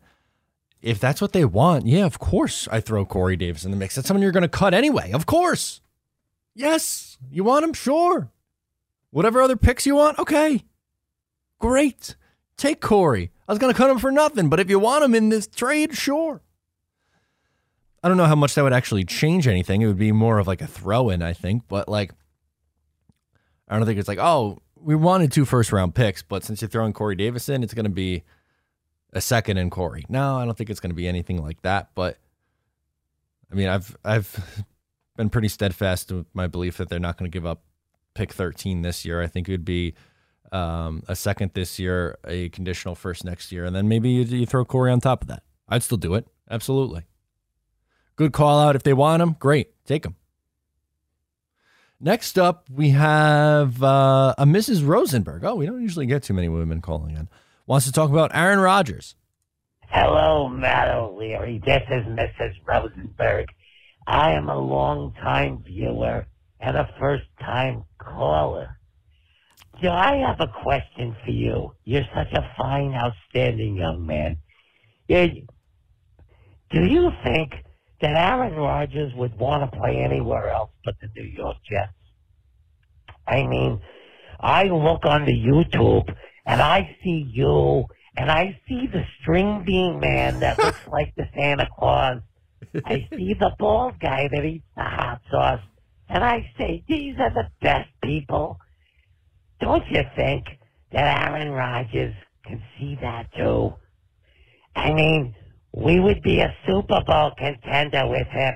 If 0.80 0.98
that's 0.98 1.20
what 1.20 1.34
they 1.34 1.44
want, 1.44 1.86
yeah, 1.86 2.06
of 2.06 2.18
course 2.18 2.66
I 2.72 2.80
throw 2.80 3.04
Corey 3.04 3.36
Davis 3.36 3.66
in 3.66 3.70
the 3.70 3.76
mix. 3.76 3.96
That's 3.96 4.08
someone 4.08 4.22
you're 4.22 4.32
going 4.32 4.44
to 4.44 4.48
cut 4.48 4.72
anyway. 4.72 5.12
Of 5.12 5.26
course. 5.26 5.82
Yes, 6.54 7.18
you 7.30 7.44
want 7.44 7.64
him, 7.66 7.74
sure. 7.74 8.32
Whatever 9.10 9.42
other 9.42 9.56
picks 9.56 9.84
you 9.84 9.96
want, 9.96 10.18
okay, 10.18 10.64
great. 11.58 12.16
Take 12.56 12.80
Corey. 12.80 13.30
I 13.48 13.52
was 13.52 13.59
going 13.59 13.72
to 13.72 13.76
cut 13.76 13.90
him 13.90 13.98
for 13.98 14.11
nothing, 14.11 14.48
but 14.48 14.59
if 14.59 14.68
you 14.68 14.78
want 14.78 15.04
him 15.04 15.14
in 15.14 15.28
this 15.28 15.46
trade, 15.46 15.96
sure. 15.96 16.42
I 18.02 18.09
don't 18.09 18.16
know 18.16 18.24
how 18.26 18.35
much 18.35 18.54
that 18.54 18.62
would 18.62 18.72
actually 18.72 19.04
change 19.04 19.46
anything. 19.46 19.82
It 19.82 19.87
would 19.87 19.98
be 19.98 20.12
more 20.12 20.38
of 20.38 20.46
like 20.46 20.61
a 20.61 20.66
throw 20.66 21.11
in, 21.11 21.22
I 21.22 21.32
think. 21.32 21.62
But 21.68 21.88
like, 21.88 22.12
I 23.68 23.76
don't 23.76 23.87
think 23.87 23.98
it's 23.98 24.09
like, 24.09 24.18
oh, 24.20 24.59
we 24.76 24.94
wanted 24.94 25.32
two 25.32 25.44
first 25.44 25.72
round 25.72 25.94
picks, 25.94 26.22
but 26.22 26.44
since 26.44 26.61
you're 26.61 26.68
throwing 26.68 26.92
Corey 26.92 27.16
Davis 27.16 27.48
in, 27.48 27.62
it's 27.62 27.74
going 27.74 27.85
to 27.85 27.90
be 27.90 28.22
a 29.12 29.20
second 29.20 29.56
in 29.59 29.70
Corey. 29.70 30.04
No, 30.09 30.37
I 30.37 30.44
don't 30.44 30.56
think 30.56 30.70
it's 30.70 30.80
going 30.80 30.90
to 30.90 30.96
be 30.96 31.09
anything 31.09 31.42
like 31.42 31.62
that. 31.62 31.90
But 31.94 32.18
I 33.50 33.54
mean, 33.54 33.68
I've 33.68 33.96
I've 34.04 34.64
been 35.16 35.30
pretty 35.30 35.48
steadfast 35.48 36.12
with 36.12 36.26
my 36.35 36.46
belief 36.46 36.76
that 36.76 36.88
they're 36.88 36.98
not 36.98 37.16
going 37.16 37.30
to 37.30 37.37
give 37.37 37.46
up 37.46 37.62
pick 38.14 38.32
13 38.32 38.82
this 38.82 39.04
year. 39.04 39.22
I 39.22 39.26
think 39.26 39.48
it 39.48 39.52
would 39.52 39.64
be 39.64 39.94
um, 40.57 41.03
a 41.07 41.14
second 41.14 41.51
this 41.55 41.79
year, 41.79 42.19
a 42.27 42.49
conditional 42.49 42.95
first 42.95 43.25
next 43.25 43.53
year, 43.53 43.64
and 43.64 43.77
then 43.77 43.88
maybe 43.88 44.09
you, 44.09 44.23
you 44.23 44.47
throw 44.47 44.64
Corey 44.64 44.90
on 44.90 45.01
top 45.01 45.23
of 45.23 45.29
that. 45.29 45.42
I'd 45.69 45.83
still 45.83 45.99
do 45.99 46.14
it. 46.14 46.27
Absolutely. 46.51 47.03
Good 48.16 48.33
call 48.33 48.59
out. 48.59 48.77
If 48.77 48.83
they 48.83 48.95
want 48.95 49.23
him, 49.23 49.37
great. 49.38 49.73
Take 49.85 50.05
him. 50.05 50.16
Next 52.01 52.38
up, 52.38 52.69
we 52.71 52.90
have 52.90 53.83
uh, 53.83 54.35
a 54.38 54.45
Mrs. 54.45 54.87
Rosenberg. 54.87 55.45
Oh, 55.45 55.55
we 55.57 55.66
don't 55.66 55.83
usually 55.83 56.07
get 56.07 56.23
too 56.23 56.35
many 56.35 56.49
women 56.49 56.81
calling 56.81 57.16
in. 57.16 57.29
Wants 57.66 57.87
to 57.87 57.92
talk 57.92 58.11
about 58.11 58.35
Aaron 58.35 58.61
Rodgers. 58.61 59.14
Hello, 59.88 60.49
Matt 60.49 60.95
O'Leary. 60.95 61.61
This 61.64 61.83
is 61.90 62.05
Mrs. 62.07 62.55
Rosenberg. 62.66 63.49
I 64.07 64.33
am 64.33 64.49
a 64.49 64.59
long-time 64.59 65.62
viewer 65.64 66.27
and 66.61 66.77
a 66.77 66.88
first-time 66.99 67.85
caller. 67.99 68.75
Do 69.82 69.88
I 69.88 70.16
have 70.26 70.40
a 70.40 70.52
question 70.62 71.14
for 71.24 71.30
you? 71.30 71.72
You're 71.84 72.06
such 72.14 72.32
a 72.32 72.50
fine, 72.56 72.94
outstanding 72.94 73.76
young 73.76 74.06
man. 74.06 74.38
do 75.08 75.44
you 76.70 77.10
think 77.22 77.52
that 78.00 78.16
Aaron 78.16 78.54
Rodgers 78.54 79.12
would 79.14 79.38
want 79.38 79.70
to 79.70 79.78
play 79.78 79.98
anywhere 79.98 80.50
else 80.50 80.70
but 80.84 80.94
the 81.00 81.08
New 81.16 81.28
York 81.28 81.56
Jets. 81.68 81.92
I 83.26 83.46
mean, 83.46 83.80
I 84.38 84.64
look 84.64 85.04
on 85.04 85.24
the 85.24 85.32
YouTube 85.32 86.14
and 86.44 86.60
I 86.60 86.96
see 87.02 87.28
you 87.32 87.86
and 88.16 88.30
I 88.30 88.60
see 88.68 88.86
the 88.86 89.04
string 89.20 89.64
bean 89.66 89.98
man 89.98 90.40
that 90.40 90.58
looks 90.62 90.86
like 90.88 91.14
the 91.16 91.28
Santa 91.34 91.68
Claus. 91.78 92.20
I 92.84 93.06
see 93.10 93.34
the 93.38 93.52
bald 93.58 93.98
guy 93.98 94.28
that 94.30 94.44
eats 94.44 94.66
the 94.76 94.82
hot 94.82 95.20
sauce. 95.30 95.60
And 96.08 96.22
I 96.22 96.50
say, 96.56 96.84
these 96.86 97.16
are 97.18 97.30
the 97.30 97.48
best 97.60 97.88
people. 98.02 98.58
Don't 99.61 99.85
you 99.90 100.03
think 100.14 100.45
that 100.92 101.29
Aaron 101.29 101.51
Rodgers 101.51 102.14
can 102.45 102.62
see 102.79 102.97
that 103.01 103.33
too? 103.37 103.75
I 104.75 104.92
mean, 104.92 105.35
we 105.73 106.01
would 106.01 106.23
be 106.23 106.40
a 106.40 106.55
Super 106.66 107.01
Bowl 107.07 107.33
contender 107.37 108.07
with 108.09 108.27
him. 108.29 108.55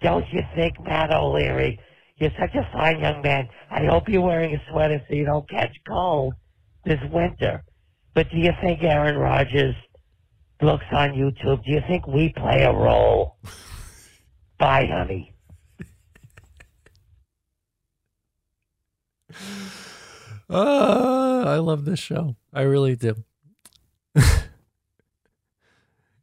Don't 0.00 0.24
you 0.32 0.40
think, 0.54 0.80
Matt 0.82 1.12
O'Leary? 1.12 1.78
You're 2.16 2.30
such 2.38 2.54
a 2.54 2.68
fine 2.72 3.00
young 3.00 3.22
man. 3.22 3.48
I 3.70 3.84
hope 3.86 4.08
you're 4.08 4.22
wearing 4.22 4.54
a 4.54 4.62
sweater 4.70 5.00
so 5.08 5.14
you 5.14 5.24
don't 5.24 5.48
catch 5.48 5.74
cold 5.86 6.34
this 6.84 7.00
winter. 7.10 7.62
But 8.14 8.30
do 8.30 8.38
you 8.38 8.52
think 8.62 8.82
Aaron 8.82 9.16
Rodgers 9.16 9.74
looks 10.60 10.84
on 10.92 11.10
YouTube? 11.10 11.64
Do 11.64 11.72
you 11.72 11.80
think 11.86 12.06
we 12.06 12.32
play 12.36 12.62
a 12.62 12.72
role? 12.72 13.36
Bye, 14.58 14.88
honey. 14.90 15.34
Uh, 20.50 21.44
I 21.46 21.58
love 21.58 21.84
this 21.84 22.00
show. 22.00 22.36
I 22.52 22.62
really 22.62 22.96
do. 22.96 23.24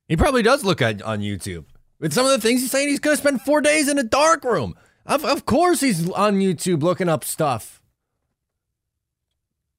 He 0.07 0.15
probably 0.15 0.41
does 0.41 0.63
look 0.63 0.81
at 0.81 1.01
on 1.01 1.19
YouTube. 1.19 1.65
With 1.99 2.13
some 2.13 2.25
of 2.25 2.31
the 2.31 2.39
things 2.39 2.61
he's 2.61 2.71
saying, 2.71 2.89
he's 2.89 2.99
going 2.99 3.15
to 3.15 3.21
spend 3.21 3.41
four 3.41 3.61
days 3.61 3.89
in 3.89 3.97
a 3.97 4.03
dark 4.03 4.43
room. 4.43 4.75
Of, 5.05 5.25
of 5.25 5.45
course, 5.45 5.81
he's 5.81 6.09
on 6.11 6.35
YouTube 6.35 6.81
looking 6.81 7.09
up 7.09 7.23
stuff. 7.23 7.81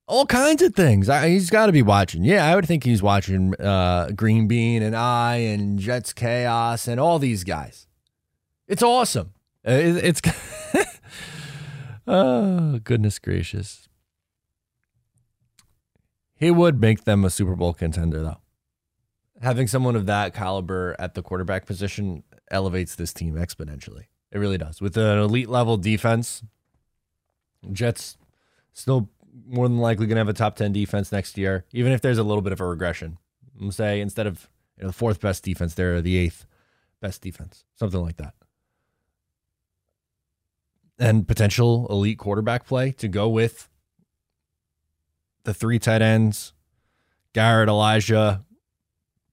All 0.07 0.27
kinds 0.27 0.63
of 0.63 0.75
things. 0.75 1.09
I, 1.09 1.29
he's 1.29 1.51
got 1.51 1.67
to 1.67 1.73
be 1.73 1.83
watching. 1.83 2.25
Yeah, 2.25 2.47
I 2.47 2.55
would 2.55 2.67
think 2.67 2.85
he's 2.85 3.03
watching 3.03 3.55
uh, 3.61 4.11
Green 4.17 4.49
Bean 4.49 4.83
and 4.83 4.97
I 4.97 5.37
and 5.37 5.79
Jets 5.79 6.13
Chaos 6.13 6.89
and 6.89 6.99
all 6.99 7.19
these 7.19 7.45
guys. 7.45 7.87
It's 8.67 8.83
awesome. 8.83 9.35
Uh, 9.67 9.73
it, 9.73 10.05
it's. 10.05 10.21
oh, 12.07 12.81
goodness 12.85 13.19
gracious. 13.19 13.88
He 16.39 16.51
would 16.51 16.81
make 16.81 17.05
them 17.05 17.25
a 17.25 17.31
Super 17.31 17.57
Bowl 17.57 17.73
contender, 17.73 18.23
though 18.23 18.39
having 19.41 19.67
someone 19.67 19.97
of 19.97 20.07
that 20.07 20.35
caliber 20.35 20.97
at 20.99 21.15
the 21.15 21.23
quarterback 21.23 21.67
position 21.67 22.23
elevates 22.51 22.95
this 22.95 23.13
team 23.13 23.35
exponentially. 23.35 24.05
It 24.31 24.39
really 24.39 24.59
does. 24.59 24.81
With 24.81 24.97
an 24.97 25.19
elite 25.19 25.49
level 25.49 25.77
defense, 25.77 26.43
Jets 27.73 28.17
still 28.73 29.09
more 29.47 29.69
than 29.69 29.79
likely 29.79 30.07
going 30.07 30.17
to 30.17 30.21
have 30.21 30.29
a 30.29 30.33
top 30.33 30.57
10 30.57 30.73
defense 30.73 31.13
next 31.13 31.39
year, 31.39 31.65
even 31.73 31.93
if 31.93 32.01
there's 32.01 32.19
a 32.19 32.23
little 32.23 32.43
bit 32.43 32.53
of 32.53 32.61
a 32.61 32.67
regression. 32.67 33.19
I'm 33.61 33.73
say 33.73 34.01
instead 34.01 34.27
of 34.27 34.49
you 34.77 34.83
know, 34.83 34.89
the 34.89 34.93
fourth 34.93 35.21
best 35.21 35.45
defense, 35.45 35.75
they're 35.75 36.03
the 36.03 36.17
eighth 36.17 36.47
best 37.01 37.23
defense, 37.23 37.65
something 37.75 38.01
like 38.01 38.17
that. 38.17 38.35
And 40.99 41.29
potential 41.29 41.87
elite 41.91 42.19
quarterback 42.19 42.67
play 42.67 42.91
to 42.93 43.09
go 43.09 43.29
with 43.29 43.69
the 45.45 45.55
three 45.55 45.79
tight 45.79 46.03
ends, 46.03 46.53
Garrett, 47.33 47.69
Elijah, 47.69 48.45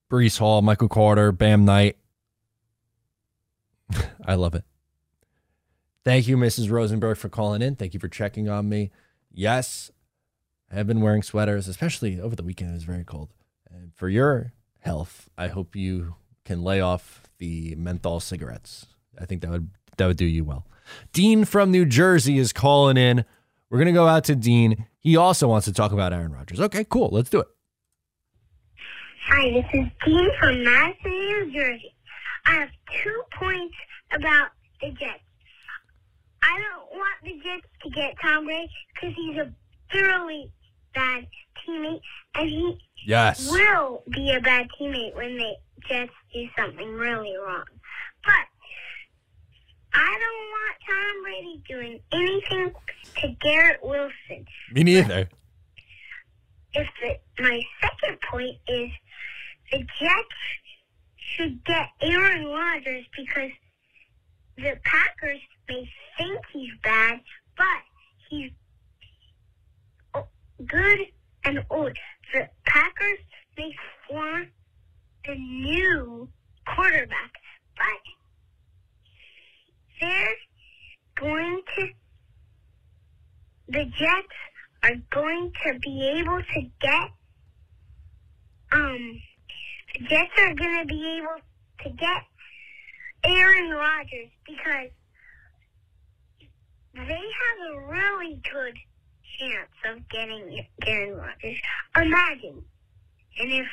Breece 0.09 0.37
Hall, 0.39 0.61
Michael 0.61 0.89
Carter, 0.89 1.31
Bam 1.31 1.65
Knight. 1.65 1.97
I 4.25 4.35
love 4.35 4.55
it. 4.55 4.63
Thank 6.03 6.27
you, 6.27 6.37
Mrs. 6.37 6.69
Rosenberg, 6.69 7.17
for 7.17 7.29
calling 7.29 7.61
in. 7.61 7.75
Thank 7.75 7.93
you 7.93 7.99
for 7.99 8.07
checking 8.07 8.47
on 8.47 8.69
me. 8.69 8.91
Yes, 9.31 9.89
I 10.71 10.75
have 10.75 10.87
been 10.87 11.01
wearing 11.01 11.23
sweaters, 11.23 11.67
especially 11.67 12.19
over 12.19 12.35
the 12.35 12.43
weekend. 12.43 12.71
It 12.71 12.75
was 12.75 12.83
very 12.83 13.03
cold. 13.03 13.33
And 13.69 13.93
for 13.95 14.07
your 14.07 14.53
health, 14.79 15.29
I 15.37 15.47
hope 15.47 15.75
you 15.75 16.15
can 16.45 16.63
lay 16.63 16.79
off 16.79 17.23
the 17.39 17.75
menthol 17.75 18.19
cigarettes. 18.19 18.85
I 19.19 19.25
think 19.25 19.41
that 19.41 19.49
would 19.49 19.69
that 19.97 20.07
would 20.07 20.17
do 20.17 20.25
you 20.25 20.43
well. 20.43 20.67
Dean 21.11 21.45
from 21.45 21.71
New 21.71 21.85
Jersey 21.85 22.37
is 22.37 22.53
calling 22.53 22.97
in. 22.97 23.25
We're 23.69 23.79
gonna 23.79 23.91
go 23.91 24.07
out 24.07 24.23
to 24.25 24.35
Dean. 24.35 24.85
He 25.05 25.15
also 25.17 25.47
wants 25.47 25.65
to 25.65 25.71
talk 25.71 25.91
about 25.91 26.13
Aaron 26.13 26.31
Rodgers. 26.31 26.59
Okay, 26.59 26.83
cool. 26.83 27.09
Let's 27.11 27.29
do 27.29 27.39
it. 27.39 27.47
Hi, 29.27 29.51
this 29.51 29.65
is 29.71 29.85
Dean 30.03 30.31
from 30.39 30.63
Madison, 30.63 31.11
New 31.11 31.51
Jersey. 31.53 31.93
I 32.47 32.53
have 32.53 32.69
two 33.03 33.21
points 33.37 33.75
about 34.11 34.47
the 34.81 34.89
Jets. 34.93 35.21
I 36.41 36.57
don't 36.57 36.97
want 36.97 37.17
the 37.23 37.33
Jets 37.33 37.67
to 37.83 37.89
get 37.91 38.15
Tom 38.19 38.45
Brady 38.45 38.67
because 38.95 39.15
he's 39.15 39.37
a 39.37 39.53
thoroughly 39.93 40.51
bad 40.95 41.27
teammate, 41.61 42.01
and 42.33 42.49
he 42.49 42.79
yes. 43.05 43.47
will 43.47 44.01
be 44.09 44.31
a 44.31 44.41
bad 44.41 44.65
teammate 44.81 45.15
when 45.15 45.37
the 45.37 45.53
Jets 45.87 46.13
do 46.33 46.47
something 46.57 46.93
really 46.93 47.35
wrong. 47.37 47.65
But 48.23 48.54
I 49.95 50.19
don't 50.19 50.49
want 50.51 50.75
Tom 50.88 51.23
Brady 51.23 51.63
doing 51.67 51.99
anything 52.12 52.73
to 53.21 53.27
Garrett 53.41 53.79
Wilson. 53.81 54.45
Me 54.71 54.84
neither. 54.84 55.29
If 56.73 56.88
the, 57.01 57.43
my 57.43 57.62
second 57.81 58.19
point 58.29 58.58
is 58.67 58.89
the 59.71 59.79
Jets 59.79 60.41
should 61.17 61.63
get 61.63 61.88
Aaron 62.01 62.45
Rodgers 62.45 63.05
because 63.15 63.51
the 64.58 64.77
Packers 64.84 65.39
may 65.69 65.89
think 66.17 66.39
he's 66.51 66.71
bad, 66.84 67.19
but 67.58 67.81
he's 68.29 68.51
good 70.65 70.99
and 71.45 71.63
old. 71.69 71.97
The 72.34 72.49
Packers 72.65 73.19
may 73.58 73.73
want 74.10 74.49
a 75.27 75.36
new 75.36 76.29
quarterback, 76.75 77.31
they're 80.05 80.35
going 81.19 81.61
to, 81.75 81.87
the 83.69 83.85
Jets 83.97 84.37
are 84.83 84.95
going 85.11 85.51
to 85.65 85.79
be 85.79 86.19
able 86.19 86.39
to 86.39 86.61
get, 86.79 87.09
um, 88.71 89.21
the 89.93 90.07
Jets 90.07 90.31
are 90.39 90.53
going 90.53 90.79
to 90.81 90.85
be 90.85 91.19
able 91.19 91.41
to 91.83 91.89
get 91.89 92.23
Aaron 93.23 93.71
Rodgers 93.71 94.29
because 94.45 94.89
they 96.93 97.01
have 97.01 97.73
a 97.73 97.87
really 97.87 98.41
good 98.53 98.77
chance 99.39 99.69
of 99.89 100.09
getting 100.09 100.65
Aaron 100.85 101.17
Rodgers. 101.17 101.57
Imagine, 101.95 102.63
and 103.39 103.51
if 103.51 103.67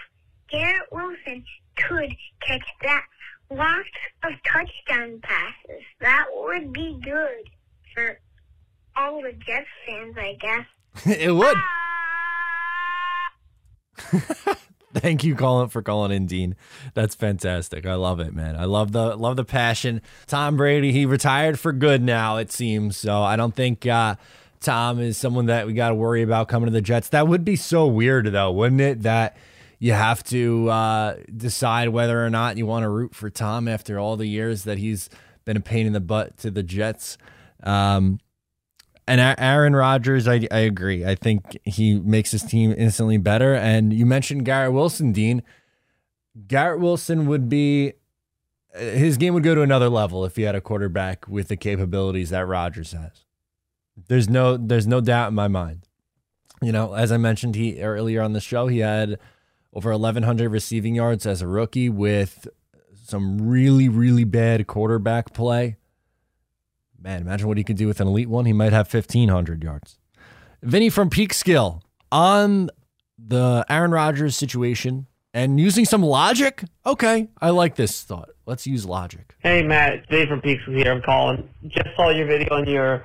Garrett 0.51 0.89
Wilson 0.91 1.45
could 1.77 2.11
catch 2.47 2.67
that 2.83 3.05
lots 3.57 3.89
of 4.25 4.33
touchdown 4.47 5.21
passes, 5.23 5.83
that 6.01 6.27
would 6.33 6.73
be 6.73 6.99
good 7.03 7.51
for 7.95 8.19
all 8.97 9.23
the 9.23 9.33
Jets 9.33 9.67
fans, 9.87 10.15
I 10.17 10.37
guess. 10.41 10.67
it 11.19 11.33
would. 11.33 11.57
Ah! 11.57 11.73
Thank 14.95 15.25
you, 15.25 15.35
Colin, 15.35 15.69
for 15.71 15.81
calling 15.81 16.13
in, 16.13 16.27
Dean. 16.27 16.55
That's 16.93 17.15
fantastic. 17.15 17.87
I 17.87 17.95
love 17.95 18.21
it, 18.21 18.35
man. 18.35 18.57
I 18.57 18.65
love 18.65 18.93
the 18.93 19.17
love 19.17 19.37
the 19.37 19.45
passion. 19.45 20.03
Tom 20.27 20.59
Brady, 20.59 20.93
he 20.93 21.07
retired 21.07 21.59
for 21.59 21.73
good 21.73 22.03
now, 22.03 22.37
it 22.37 22.53
seems. 22.53 22.99
So 22.99 23.23
I 23.23 23.37
don't 23.37 23.55
think 23.55 23.87
uh, 23.87 24.17
Tom 24.61 25.01
is 25.01 25.17
someone 25.17 25.47
that 25.47 25.67
we 25.67 25.73
got 25.73 25.89
to 25.89 25.95
worry 25.95 26.21
about 26.21 26.49
coming 26.49 26.67
to 26.67 26.73
the 26.73 26.83
Jets. 26.83 27.09
That 27.09 27.27
would 27.27 27.45
be 27.45 27.57
so 27.57 27.87
weird, 27.87 28.27
though, 28.27 28.53
wouldn't 28.53 28.83
it? 28.83 29.03
That 29.03 29.37
you 29.83 29.93
have 29.95 30.23
to 30.23 30.71
uh, 30.71 31.17
decide 31.37 31.89
whether 31.89 32.25
or 32.25 32.31
not 32.31 32.57
you 32.57 32.65
want 32.65 32.85
to 32.85 32.89
root 32.89 33.17
for 33.17 33.29
Tom 33.29 33.67
after 33.67 33.99
all 33.99 34.17
the 34.17 34.29
years 34.29 34.63
that 34.63 34.79
he's 34.79 35.11
been 35.45 35.57
a 35.57 35.61
pain 35.61 35.89
in 35.89 35.93
the 35.93 36.01
butt 36.01 36.37
to 36.39 36.53
the 36.53 36.63
Jets. 36.63 37.19
Um, 37.65 38.21
and 39.09 39.21
Aaron 39.21 39.75
Rodgers, 39.75 40.29
I, 40.29 40.47
I 40.53 40.61
agree. 40.61 41.05
I 41.05 41.17
think 41.17 41.59
he 41.65 41.99
makes 41.99 42.31
his 42.31 42.45
team 42.45 42.73
instantly 42.79 43.17
better. 43.17 43.55
And 43.55 43.93
you 43.93 44.07
mentioned 44.07 44.45
Garrett 44.45 44.73
Wilson, 44.73 45.11
Dean. 45.11 45.43
Garrett 46.47 46.79
Wilson 46.79 47.27
would 47.27 47.49
be 47.49 47.95
his 48.79 49.17
game 49.17 49.35
would 49.35 49.43
go 49.43 49.57
to 49.57 49.63
another 49.63 49.89
level 49.89 50.25
if 50.25 50.37
he 50.37 50.43
had 50.43 50.55
a 50.55 50.61
quarterback 50.61 51.27
with 51.27 51.49
the 51.49 51.57
capabilities 51.57 52.31
that 52.31 52.47
Rodgers 52.47 52.93
has. 52.93 53.25
There's 54.07 54.29
no 54.29 54.57
there's 54.57 54.87
no 54.87 55.01
doubt 55.01 55.31
in 55.31 55.35
my 55.35 55.49
mind. 55.49 55.89
You 56.63 56.71
know, 56.71 56.95
as 56.95 57.11
I 57.11 57.17
mentioned 57.17 57.57
he 57.57 57.83
earlier 57.83 58.23
on 58.23 58.33
the 58.33 58.41
show, 58.41 58.69
he 58.69 58.79
had 58.79 59.19
over 59.73 59.91
1100 59.91 60.49
receiving 60.51 60.95
yards 60.95 61.27
as 61.27 61.43
a 61.43 61.47
rookie 61.47 61.89
with 61.89 62.49
some 63.05 63.49
really 63.49 63.89
really 63.89 64.25
bad 64.25 64.67
quarterback 64.67 65.33
play. 65.33 65.77
Man, 67.01 67.23
imagine 67.23 67.49
what 67.49 67.59
he 67.59 67.65
could 67.65 67.77
do 67.77 67.89
with 67.89 68.01
an 68.01 68.07
elite 68.07 68.29
one. 68.29 68.47
He 68.47 68.53
might 68.53 68.73
have 68.73 68.93
1,500 68.93 69.63
yards. 69.65 69.99
Vinny 70.63 70.89
from 70.89 71.11
Peekskill 71.11 71.83
on 72.13 72.71
the 73.19 73.67
Aaron 73.69 73.91
Rodgers 73.91 74.37
situation 74.37 75.07
and 75.35 75.59
using 75.59 75.85
some 75.85 76.03
logic. 76.03 76.63
Okay, 76.87 77.29
I 77.41 77.51
like 77.51 77.75
this 77.75 78.03
thought. 78.03 78.31
Let's 78.47 78.67
use 78.67 78.87
logic. 78.87 79.35
Hey 79.41 79.63
Matt, 79.63 79.95
it's 79.95 80.07
Dave 80.09 80.29
from 80.29 80.41
Peaks 80.41 80.63
here. 80.67 80.93
I'm 80.93 81.03
calling. 81.03 81.49
Just 81.67 81.89
saw 81.97 82.11
your 82.11 82.27
video 82.27 82.55
on 82.55 82.69
your 82.69 83.05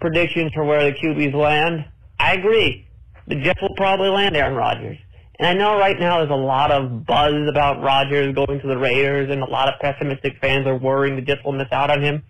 predictions 0.00 0.52
for 0.54 0.64
where 0.64 0.84
the 0.84 0.96
QBs 0.96 1.34
land. 1.34 1.86
I 2.18 2.34
agree. 2.34 2.86
The 3.26 3.36
Jets 3.36 3.60
will 3.62 3.74
probably 3.76 4.10
land 4.10 4.36
Aaron 4.36 4.54
Rodgers. 4.54 4.98
And 5.38 5.48
I 5.48 5.54
know 5.54 5.78
right 5.78 5.98
now 5.98 6.18
there's 6.18 6.30
a 6.30 6.34
lot 6.34 6.70
of 6.70 7.04
buzz 7.06 7.48
about 7.48 7.82
Rodgers 7.82 8.34
going 8.34 8.60
to 8.60 8.66
the 8.68 8.78
Raiders, 8.78 9.30
and 9.30 9.42
a 9.42 9.50
lot 9.50 9.68
of 9.68 9.80
pessimistic 9.80 10.38
fans 10.40 10.66
are 10.66 10.76
worrying 10.76 11.16
the 11.16 11.22
Jets 11.22 11.40
will 11.44 11.52
miss 11.52 11.68
out 11.72 11.90
on 11.90 12.02
him. 12.02 12.22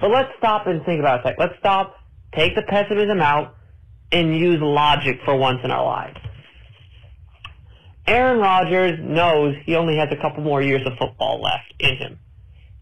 But 0.00 0.10
let's 0.10 0.30
stop 0.38 0.66
and 0.66 0.84
think 0.84 1.00
about 1.00 1.26
it. 1.26 1.36
Let's 1.38 1.54
stop, 1.58 1.96
take 2.34 2.54
the 2.54 2.62
pessimism 2.62 3.20
out, 3.20 3.56
and 4.12 4.36
use 4.36 4.60
logic 4.60 5.20
for 5.24 5.36
once 5.36 5.60
in 5.64 5.70
our 5.70 5.84
lives. 5.84 6.18
Aaron 8.06 8.38
Rodgers 8.38 8.98
knows 9.00 9.54
he 9.64 9.76
only 9.76 9.96
has 9.96 10.08
a 10.10 10.20
couple 10.20 10.42
more 10.42 10.60
years 10.60 10.82
of 10.86 10.92
football 10.98 11.40
left 11.40 11.72
in 11.78 11.96
him. 11.96 12.18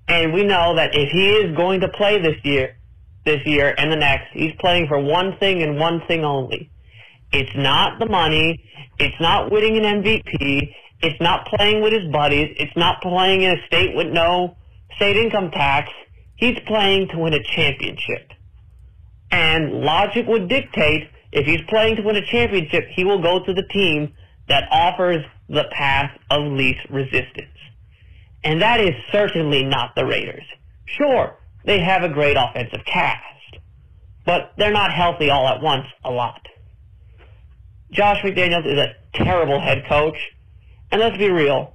And 0.08 0.32
we 0.32 0.44
know 0.44 0.74
that 0.76 0.94
if 0.94 1.10
he 1.12 1.30
is 1.30 1.56
going 1.56 1.80
to 1.80 1.88
play 1.88 2.20
this 2.20 2.36
year, 2.42 2.76
this 3.24 3.40
year 3.46 3.74
and 3.76 3.92
the 3.92 3.96
next, 3.96 4.32
he's 4.32 4.52
playing 4.58 4.88
for 4.88 4.98
one 4.98 5.36
thing 5.38 5.62
and 5.62 5.78
one 5.78 6.02
thing 6.08 6.24
only. 6.24 6.70
It's 7.32 7.50
not 7.56 7.98
the 7.98 8.06
money. 8.06 8.64
It's 8.98 9.20
not 9.20 9.50
winning 9.50 9.76
an 9.76 10.02
MVP. 10.02 10.74
It's 11.02 11.20
not 11.20 11.46
playing 11.46 11.82
with 11.82 11.92
his 11.92 12.10
buddies. 12.12 12.54
It's 12.58 12.76
not 12.76 13.00
playing 13.00 13.42
in 13.42 13.52
a 13.52 13.66
state 13.66 13.94
with 13.94 14.08
no 14.08 14.56
state 14.96 15.16
income 15.16 15.50
tax. 15.50 15.90
He's 16.36 16.58
playing 16.66 17.08
to 17.08 17.18
win 17.18 17.34
a 17.34 17.42
championship. 17.42 18.32
And 19.30 19.82
logic 19.82 20.26
would 20.26 20.48
dictate 20.48 21.08
if 21.32 21.46
he's 21.46 21.60
playing 21.68 21.96
to 21.96 22.02
win 22.02 22.16
a 22.16 22.26
championship, 22.26 22.88
he 22.94 23.04
will 23.04 23.22
go 23.22 23.44
to 23.44 23.54
the 23.54 23.62
team 23.70 24.14
that 24.48 24.64
offers 24.70 25.24
the 25.48 25.64
path 25.70 26.10
of 26.30 26.42
least 26.52 26.80
resistance. 26.90 27.46
And 28.42 28.60
that 28.62 28.80
is 28.80 28.94
certainly 29.12 29.62
not 29.62 29.94
the 29.94 30.04
Raiders. 30.04 30.44
Sure, 30.86 31.36
they 31.64 31.80
have 31.80 32.02
a 32.02 32.08
great 32.08 32.36
offensive 32.36 32.84
cast, 32.84 33.58
but 34.26 34.52
they're 34.56 34.72
not 34.72 34.92
healthy 34.92 35.30
all 35.30 35.46
at 35.46 35.62
once 35.62 35.86
a 36.04 36.10
lot. 36.10 36.40
Josh 37.90 38.22
McDaniels 38.22 38.66
is 38.66 38.78
a 38.78 38.94
terrible 39.14 39.60
head 39.60 39.84
coach, 39.88 40.16
and 40.90 41.00
let's 41.00 41.16
be 41.16 41.30
real, 41.30 41.74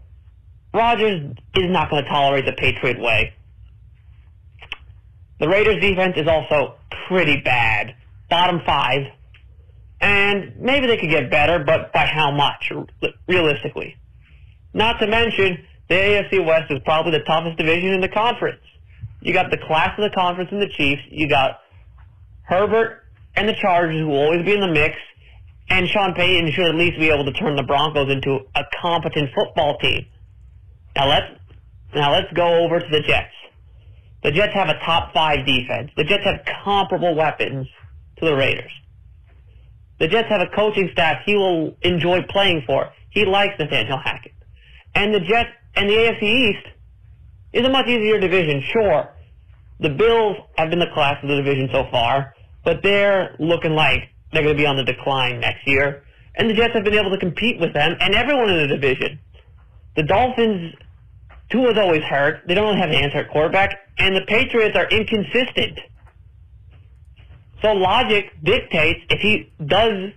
Rodgers 0.73 1.35
is 1.55 1.71
not 1.71 1.89
going 1.89 2.03
to 2.03 2.09
tolerate 2.09 2.45
the 2.45 2.53
Patriot 2.53 2.99
way. 2.99 3.33
The 5.39 5.49
Raiders 5.49 5.81
defense 5.81 6.13
is 6.17 6.27
also 6.27 6.75
pretty 7.07 7.41
bad, 7.41 7.95
bottom 8.29 8.61
five, 8.65 9.07
and 9.99 10.53
maybe 10.59 10.87
they 10.87 10.97
could 10.97 11.09
get 11.09 11.29
better, 11.29 11.63
but 11.63 11.91
by 11.91 12.05
how 12.05 12.31
much, 12.31 12.71
realistically? 13.27 13.95
Not 14.73 14.99
to 14.99 15.07
mention, 15.07 15.65
the 15.87 15.95
AFC 15.95 16.45
West 16.45 16.71
is 16.71 16.79
probably 16.85 17.11
the 17.11 17.23
toughest 17.23 17.57
division 17.57 17.93
in 17.93 18.01
the 18.01 18.09
conference. 18.09 18.61
You 19.21 19.33
got 19.33 19.51
the 19.51 19.57
class 19.57 19.97
of 19.97 20.09
the 20.09 20.15
conference 20.15 20.51
and 20.51 20.61
the 20.61 20.69
Chiefs. 20.69 21.01
You 21.09 21.27
got 21.27 21.59
Herbert 22.43 23.03
and 23.35 23.47
the 23.47 23.55
Chargers, 23.55 23.99
who 23.99 24.07
will 24.07 24.17
always 24.17 24.45
be 24.45 24.53
in 24.53 24.61
the 24.61 24.67
mix. 24.67 24.97
And 25.69 25.87
Sean 25.89 26.13
Payton 26.13 26.51
should 26.51 26.67
at 26.67 26.75
least 26.75 26.99
be 26.99 27.09
able 27.09 27.25
to 27.25 27.33
turn 27.33 27.55
the 27.55 27.63
Broncos 27.63 28.11
into 28.11 28.39
a 28.55 28.63
competent 28.81 29.29
football 29.33 29.77
team. 29.79 30.05
Now 30.95 31.09
let's 31.09 31.27
now 31.93 32.11
let's 32.11 32.31
go 32.33 32.63
over 32.63 32.79
to 32.79 32.87
the 32.89 33.01
Jets. 33.01 33.33
The 34.23 34.31
Jets 34.31 34.53
have 34.53 34.69
a 34.69 34.79
top 34.79 35.13
five 35.13 35.45
defense. 35.45 35.91
The 35.95 36.03
Jets 36.03 36.23
have 36.23 36.41
comparable 36.63 37.15
weapons 37.15 37.67
to 38.17 38.25
the 38.25 38.35
Raiders. 38.35 38.71
The 39.99 40.07
Jets 40.07 40.27
have 40.29 40.41
a 40.41 40.47
coaching 40.55 40.89
staff 40.91 41.21
he 41.25 41.35
will 41.35 41.75
enjoy 41.81 42.21
playing 42.29 42.63
for. 42.67 42.91
He 43.09 43.23
likes 43.25 43.53
Nathaniel 43.59 43.97
Hackett. 43.97 44.33
And 44.93 45.13
the 45.13 45.19
Jets 45.21 45.49
and 45.75 45.89
the 45.89 45.93
AFC 45.93 46.23
East 46.23 46.67
is 47.53 47.65
a 47.65 47.69
much 47.69 47.87
easier 47.87 48.19
division, 48.19 48.61
sure. 48.73 49.13
The 49.79 49.89
Bills 49.89 50.37
have 50.57 50.69
been 50.69 50.79
the 50.79 50.91
class 50.93 51.21
of 51.23 51.29
the 51.29 51.35
division 51.35 51.69
so 51.71 51.85
far, 51.91 52.33
but 52.63 52.81
they're 52.83 53.35
looking 53.39 53.73
like 53.73 54.09
they're 54.35 54.43
going 54.43 54.55
to 54.55 54.61
be 54.61 54.67
on 54.67 54.75
the 54.75 54.83
decline 54.83 55.39
next 55.39 55.65
year. 55.67 56.03
And 56.35 56.49
the 56.49 56.53
Jets 56.53 56.73
have 56.73 56.83
been 56.83 56.95
able 56.95 57.11
to 57.11 57.17
compete 57.17 57.59
with 57.59 57.73
them 57.73 57.95
and 57.99 58.13
everyone 58.13 58.49
in 58.49 58.57
the 58.57 58.67
division. 58.67 59.19
The 59.95 60.03
Dolphins, 60.03 60.73
two 61.49 61.63
Tua's 61.63 61.77
always 61.77 62.03
hurt. 62.03 62.41
They 62.47 62.53
don't 62.53 62.65
really 62.65 62.79
have 62.79 62.89
an 62.89 62.95
answer 62.95 63.19
at 63.19 63.31
quarterback. 63.31 63.79
And 63.97 64.15
the 64.15 64.25
Patriots 64.27 64.75
are 64.75 64.87
inconsistent. 64.89 65.79
So 67.61 67.71
logic 67.71 68.31
dictates 68.43 68.99
if 69.09 69.21
he 69.21 69.51
does 69.65 70.11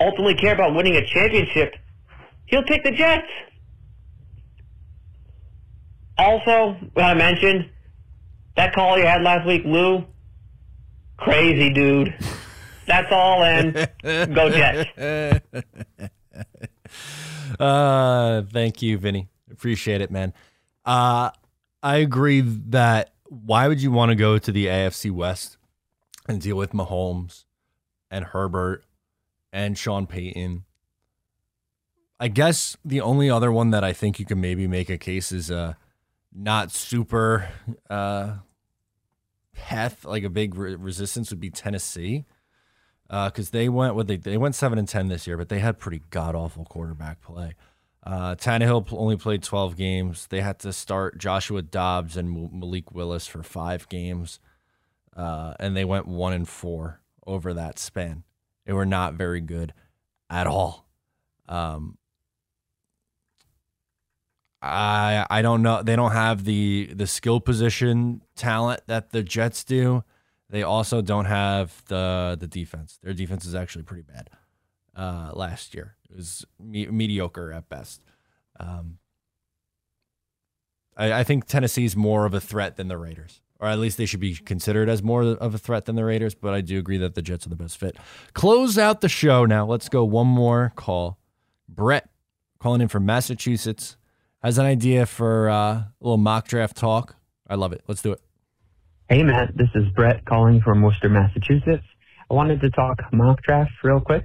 ultimately 0.00 0.34
care 0.34 0.54
about 0.54 0.74
winning 0.74 0.96
a 0.96 1.06
championship, 1.06 1.74
he'll 2.46 2.64
pick 2.64 2.82
the 2.82 2.90
Jets. 2.90 3.28
Also, 6.18 6.76
I 6.96 7.14
mentioned, 7.14 7.70
that 8.56 8.74
call 8.74 8.98
you 8.98 9.06
had 9.06 9.22
last 9.22 9.46
week, 9.46 9.62
Lou, 9.64 10.04
crazy 11.16 11.70
dude. 11.70 12.14
That's 12.86 13.10
all 13.10 13.42
in. 13.42 13.72
Go 14.02 14.50
Jets. 14.50 15.40
Uh, 17.58 18.42
thank 18.52 18.80
you, 18.80 18.96
Vinny. 18.96 19.28
Appreciate 19.50 20.00
it, 20.00 20.10
man. 20.10 20.32
Uh, 20.84 21.30
I 21.82 21.96
agree 21.96 22.40
that 22.40 23.12
why 23.24 23.68
would 23.68 23.82
you 23.82 23.90
want 23.90 24.10
to 24.10 24.14
go 24.14 24.38
to 24.38 24.52
the 24.52 24.66
AFC 24.66 25.10
West 25.10 25.56
and 26.28 26.40
deal 26.40 26.56
with 26.56 26.72
Mahomes 26.72 27.44
and 28.10 28.24
Herbert 28.26 28.84
and 29.52 29.76
Sean 29.76 30.06
Payton? 30.06 30.64
I 32.18 32.28
guess 32.28 32.76
the 32.84 33.00
only 33.00 33.30
other 33.30 33.50
one 33.50 33.70
that 33.70 33.82
I 33.84 33.92
think 33.92 34.18
you 34.18 34.26
can 34.26 34.40
maybe 34.40 34.66
make 34.66 34.90
a 34.90 34.98
case 34.98 35.32
is 35.32 35.50
uh 35.50 35.74
not 36.32 36.70
super 36.70 37.48
uh 37.88 38.36
path 39.54 40.04
like 40.04 40.22
a 40.22 40.30
big 40.30 40.54
re- 40.54 40.76
resistance 40.76 41.30
would 41.30 41.40
be 41.40 41.50
Tennessee. 41.50 42.24
Because 43.10 43.50
they 43.50 43.68
went 43.68 43.96
what 43.96 44.06
they 44.06 44.16
they 44.16 44.36
went 44.36 44.54
seven 44.54 44.78
and 44.78 44.88
ten 44.88 45.08
this 45.08 45.26
year, 45.26 45.36
but 45.36 45.48
they 45.48 45.58
had 45.58 45.78
pretty 45.78 46.02
god 46.10 46.36
awful 46.36 46.64
quarterback 46.64 47.20
play. 47.20 47.54
Uh, 48.02 48.34
Tannehill 48.34 48.86
only 48.92 49.16
played 49.16 49.42
12 49.42 49.76
games. 49.76 50.26
They 50.28 50.40
had 50.40 50.58
to 50.60 50.72
start 50.72 51.18
Joshua 51.18 51.60
Dobbs 51.60 52.16
and 52.16 52.50
Malik 52.52 52.92
Willis 52.92 53.26
for 53.26 53.42
five 53.42 53.88
games, 53.90 54.40
uh, 55.14 55.54
and 55.60 55.76
they 55.76 55.84
went 55.84 56.06
one 56.06 56.32
and 56.32 56.48
four 56.48 57.00
over 57.26 57.52
that 57.52 57.78
span. 57.78 58.24
They 58.64 58.72
were 58.72 58.86
not 58.86 59.14
very 59.14 59.40
good 59.40 59.74
at 60.30 60.46
all. 60.46 60.86
Um, 61.48 61.98
I 64.62 65.26
I 65.28 65.42
don't 65.42 65.62
know. 65.62 65.82
They 65.82 65.96
don't 65.96 66.12
have 66.12 66.44
the 66.44 66.90
the 66.94 67.06
skill 67.06 67.40
position 67.40 68.22
talent 68.36 68.82
that 68.86 69.10
the 69.10 69.22
Jets 69.22 69.64
do. 69.64 70.04
They 70.50 70.62
also 70.64 71.00
don't 71.00 71.26
have 71.26 71.82
the 71.86 72.36
the 72.38 72.48
defense. 72.48 72.98
Their 73.02 73.14
defense 73.14 73.44
is 73.46 73.54
actually 73.54 73.84
pretty 73.84 74.02
bad. 74.02 74.30
Uh, 74.96 75.30
last 75.32 75.74
year 75.74 75.96
it 76.10 76.16
was 76.16 76.44
me- 76.58 76.86
mediocre 76.86 77.52
at 77.52 77.68
best. 77.68 78.04
Um, 78.58 78.98
I, 80.96 81.20
I 81.20 81.24
think 81.24 81.46
Tennessee's 81.46 81.96
more 81.96 82.26
of 82.26 82.34
a 82.34 82.40
threat 82.40 82.76
than 82.76 82.88
the 82.88 82.98
Raiders, 82.98 83.40
or 83.60 83.68
at 83.68 83.78
least 83.78 83.96
they 83.96 84.06
should 84.06 84.20
be 84.20 84.34
considered 84.34 84.88
as 84.88 85.02
more 85.02 85.22
of 85.22 85.54
a 85.54 85.58
threat 85.58 85.84
than 85.84 85.94
the 85.94 86.04
Raiders. 86.04 86.34
But 86.34 86.52
I 86.52 86.60
do 86.60 86.78
agree 86.78 86.98
that 86.98 87.14
the 87.14 87.22
Jets 87.22 87.46
are 87.46 87.50
the 87.50 87.56
best 87.56 87.78
fit. 87.78 87.96
Close 88.34 88.76
out 88.76 89.00
the 89.00 89.08
show 89.08 89.46
now. 89.46 89.64
Let's 89.64 89.88
go 89.88 90.04
one 90.04 90.26
more 90.26 90.72
call. 90.74 91.18
Brett 91.68 92.10
calling 92.58 92.80
in 92.80 92.88
from 92.88 93.06
Massachusetts 93.06 93.96
has 94.42 94.58
an 94.58 94.66
idea 94.66 95.06
for 95.06 95.48
uh, 95.48 95.54
a 95.54 95.92
little 96.00 96.16
mock 96.16 96.48
draft 96.48 96.76
talk. 96.76 97.14
I 97.46 97.54
love 97.54 97.72
it. 97.72 97.82
Let's 97.86 98.02
do 98.02 98.12
it. 98.12 98.20
Hey, 99.10 99.24
Matt. 99.24 99.56
This 99.56 99.66
is 99.74 99.88
Brett 99.96 100.24
calling 100.24 100.60
from 100.64 100.82
Worcester, 100.82 101.08
Massachusetts. 101.08 101.82
I 102.30 102.34
wanted 102.34 102.60
to 102.60 102.70
talk 102.70 102.96
mock 103.12 103.42
draft 103.42 103.72
real 103.82 103.98
quick. 103.98 104.22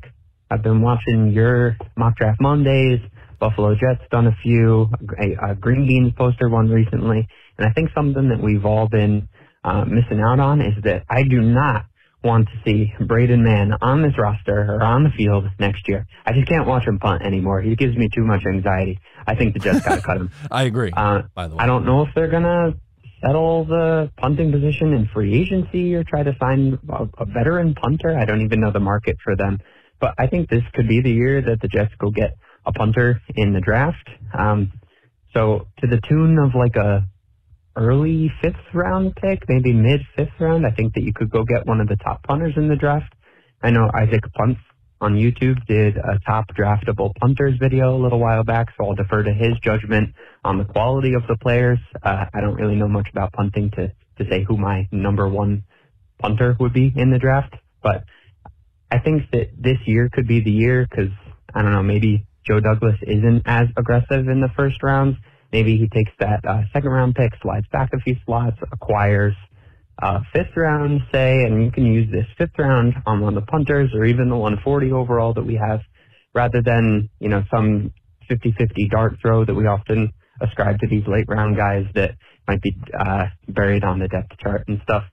I've 0.52 0.62
been 0.62 0.80
watching 0.84 1.32
your 1.32 1.76
mock 1.98 2.18
draft 2.18 2.40
Mondays. 2.40 3.00
Buffalo 3.40 3.74
Jets 3.74 4.08
done 4.12 4.28
a 4.28 4.36
few. 4.44 4.88
A, 5.20 5.54
a 5.54 5.56
Green 5.56 5.88
Beans 5.88 6.14
poster 6.16 6.50
one 6.50 6.70
recently, 6.70 7.28
and 7.58 7.68
I 7.68 7.72
think 7.72 7.90
something 7.96 8.30
that 8.30 8.40
we've 8.40 8.64
all 8.64 8.88
been 8.88 9.28
uh, 9.64 9.86
missing 9.86 10.22
out 10.22 10.40
on 10.40 10.62
is 10.62 10.76
that 10.84 11.02
I 11.10 11.24
do 11.24 11.42
not 11.42 11.88
want 12.24 12.48
to 12.50 12.54
see 12.64 12.94
Braden 13.00 13.44
Mann 13.44 13.72
on 13.82 14.04
this 14.04 14.14
roster 14.20 14.72
or 14.72 14.84
on 14.84 15.04
the 15.04 15.10
field 15.18 15.46
next 15.58 15.88
year. 15.88 16.06
I 16.28 16.34
just 16.34 16.48
can't 16.48 16.68
watch 16.68 16.86
him 16.86 17.00
punt 17.00 17.24
anymore. 17.24 17.60
He 17.60 17.76
gives 17.76 17.98
me 17.98 18.08
too 18.14 18.24
much 18.24 18.42
anxiety. 18.46 19.00
I 19.26 19.34
think 19.34 19.56
the 19.56 19.62
Jets 19.62 19.84
got 19.84 19.96
to 19.96 20.02
cut 20.02 20.18
him. 20.18 20.30
I 20.52 20.64
agree. 20.66 20.92
Uh, 20.96 21.24
by 21.34 21.48
the 21.48 21.56
way, 21.56 21.64
I 21.64 21.66
don't 21.66 21.88
know 21.88 22.04
if 22.04 22.10
they're 22.14 22.30
gonna 22.30 22.76
settle 23.26 23.66
the 23.66 24.12
punting 24.18 24.52
position 24.52 24.94
in 24.94 25.10
free 25.14 25.34
agency 25.42 25.96
or 25.96 26.04
try 26.04 26.24
to 26.24 26.36
sign 26.40 26.78
a, 26.90 27.08
a 27.18 27.26
veteran 27.26 27.74
punter. 27.74 28.18
I 28.18 28.26
don't 28.26 28.42
even 28.42 28.62
know 28.62 28.72
the 28.72 28.80
market 28.80 29.18
for 29.24 29.36
them. 29.36 29.60
But 30.00 30.14
I 30.18 30.28
think 30.28 30.50
this 30.50 30.64
could 30.74 30.88
be 30.88 31.02
the 31.02 31.12
year 31.12 31.42
that 31.42 31.62
the 31.62 31.68
Jets 31.68 31.94
go 31.98 32.12
get 32.12 32.38
a 32.66 32.72
punter 32.72 33.22
in 33.36 33.54
the 33.54 33.62
draft. 33.62 34.10
Um, 34.38 34.72
so 35.34 35.68
to 35.80 35.88
the 35.88 36.00
tune 36.08 36.38
of 36.40 36.52
like 36.56 36.76
a 36.76 37.08
early 37.76 38.32
fifth 38.42 38.74
round 38.74 39.16
pick, 39.16 39.44
maybe 39.48 39.74
mid 39.74 40.02
fifth 40.16 40.40
round, 40.40 40.66
I 40.66 40.72
think 40.72 40.94
that 40.94 41.04
you 41.04 41.14
could 41.14 41.30
go 41.30 41.44
get 41.44 41.66
one 41.66 41.82
of 41.82 41.88
the 41.88 41.98
top 41.98 42.24
punters 42.24 42.54
in 42.58 42.68
the 42.68 42.76
draft. 42.76 43.14
I 43.62 43.72
know 43.72 43.90
Isaac 43.94 44.24
Punts 44.34 44.60
on 45.06 45.14
YouTube 45.14 45.64
did 45.68 45.98
a 45.98 46.18
top 46.26 46.48
draftable 46.58 47.14
punters 47.16 47.60
video 47.60 47.96
a 47.96 48.02
little 48.02 48.18
while 48.18 48.44
back, 48.44 48.70
so 48.76 48.86
I'll 48.86 48.96
defer 48.96 49.22
to 49.22 49.32
his 49.32 49.54
judgment 49.64 50.16
on 50.44 50.58
the 50.58 50.66
quality 50.66 51.14
of 51.14 51.22
the 51.28 51.38
players. 51.38 51.78
Uh, 52.02 52.26
I 52.34 52.42
don't 52.42 52.56
really 52.56 52.76
know 52.76 52.88
much 52.88 53.08
about 53.12 53.32
punting 53.32 53.70
to, 53.72 53.90
to 54.18 54.30
say 54.32 54.44
who 54.44 54.58
my 54.58 54.88
number 54.92 55.30
one 55.30 55.64
punter 56.18 56.58
would 56.60 56.74
be 56.74 56.92
in 56.96 57.12
the 57.12 57.20
draft, 57.20 57.54
but 57.84 58.04
I 58.90 58.98
think 58.98 59.30
that 59.32 59.52
this 59.56 59.78
year 59.86 60.10
could 60.12 60.28
be 60.28 60.40
the 60.40 60.52
year 60.52 60.88
because, 60.90 61.12
I 61.54 61.62
don't 61.62 61.72
know, 61.72 61.84
maybe 61.84 62.26
Joe 62.44 62.60
Douglas 62.60 62.98
isn't 63.04 63.44
as 63.46 63.68
aggressive 63.78 64.28
in 64.28 64.42
the 64.42 64.50
first 64.58 64.82
rounds. 64.82 65.18
Maybe 65.52 65.78
he 65.78 65.88
takes 65.88 66.12
that 66.20 66.44
uh, 66.48 66.64
second 66.74 66.90
round 66.90 67.14
pick, 67.14 67.34
slides 67.44 67.68
back 67.72 67.92
a 67.94 68.00
few 68.00 68.16
slots, 68.26 68.58
acquires 68.72 69.36
uh, 70.02 70.20
fifth 70.34 70.56
round, 70.56 71.02
say, 71.12 71.44
and 71.44 71.64
you 71.64 71.72
can 71.72 71.86
use 71.86 72.12
this 72.12 72.26
fifth 72.38 72.58
round 72.58 72.94
on 73.06 73.22
one 73.22 73.38
of 73.38 73.46
the 73.46 73.52
punters 73.52 73.92
or 73.94 74.06
even 74.06 74.30
the 74.30 74.36
140 74.36 74.92
overall 74.92 75.34
that 75.34 75.46
we 75.46 75.56
have, 75.56 75.80
rather 76.34 76.62
than 76.62 77.10
you 77.20 77.30
know 77.30 77.44
some 77.50 77.94
50-50 78.30 78.90
dart 78.90 79.18
throw 79.22 79.46
that 79.46 79.54
we 79.54 79.68
often 79.68 80.12
ascribe 80.42 80.80
to 80.80 80.88
these 80.88 81.04
late 81.08 81.26
round 81.28 81.56
guys 81.56 81.86
that 81.94 82.12
might 82.48 82.62
be 82.62 82.76
uh, 82.98 83.26
buried 83.48 83.84
on 83.84 84.00
the 84.00 84.08
depth 84.08 84.38
chart 84.40 84.64
and 84.68 84.80
stuff. 84.84 85.04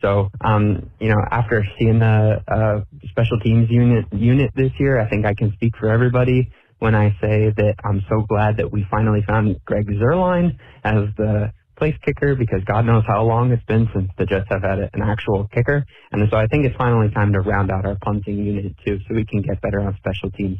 So, 0.00 0.28
um, 0.40 0.90
you 1.00 1.08
know, 1.08 1.20
after 1.30 1.64
seeing 1.78 1.98
the 1.98 2.42
uh, 2.46 2.84
special 3.10 3.40
teams 3.40 3.68
unit 3.68 4.06
unit 4.12 4.52
this 4.54 4.70
year, 4.78 5.00
I 5.00 5.08
think 5.08 5.26
I 5.26 5.34
can 5.34 5.52
speak 5.54 5.72
for 5.78 5.90
everybody 5.90 6.52
when 6.78 6.94
I 6.94 7.10
say 7.20 7.52
that 7.56 7.74
I'm 7.84 8.02
so 8.08 8.24
glad 8.28 8.58
that 8.58 8.70
we 8.70 8.86
finally 8.88 9.24
found 9.26 9.56
Greg 9.64 9.88
Zuerlein 9.88 10.56
as 10.84 11.08
the 11.16 11.52
place 11.78 11.94
kicker 12.04 12.34
because 12.34 12.62
God 12.64 12.84
knows 12.84 13.04
how 13.06 13.22
long 13.22 13.52
it's 13.52 13.64
been 13.64 13.88
since 13.94 14.10
the 14.18 14.26
Jets 14.26 14.46
have 14.50 14.62
had 14.62 14.78
an 14.92 15.02
actual 15.02 15.48
kicker. 15.54 15.86
And 16.12 16.28
so 16.30 16.36
I 16.36 16.46
think 16.46 16.66
it's 16.66 16.76
finally 16.76 17.10
time 17.10 17.32
to 17.32 17.40
round 17.40 17.70
out 17.70 17.86
our 17.86 17.96
punting 18.02 18.36
unit 18.36 18.74
too 18.84 18.98
so 19.06 19.14
we 19.14 19.24
can 19.24 19.42
get 19.42 19.60
better 19.60 19.80
on 19.80 19.96
special 19.96 20.30
teams. 20.30 20.58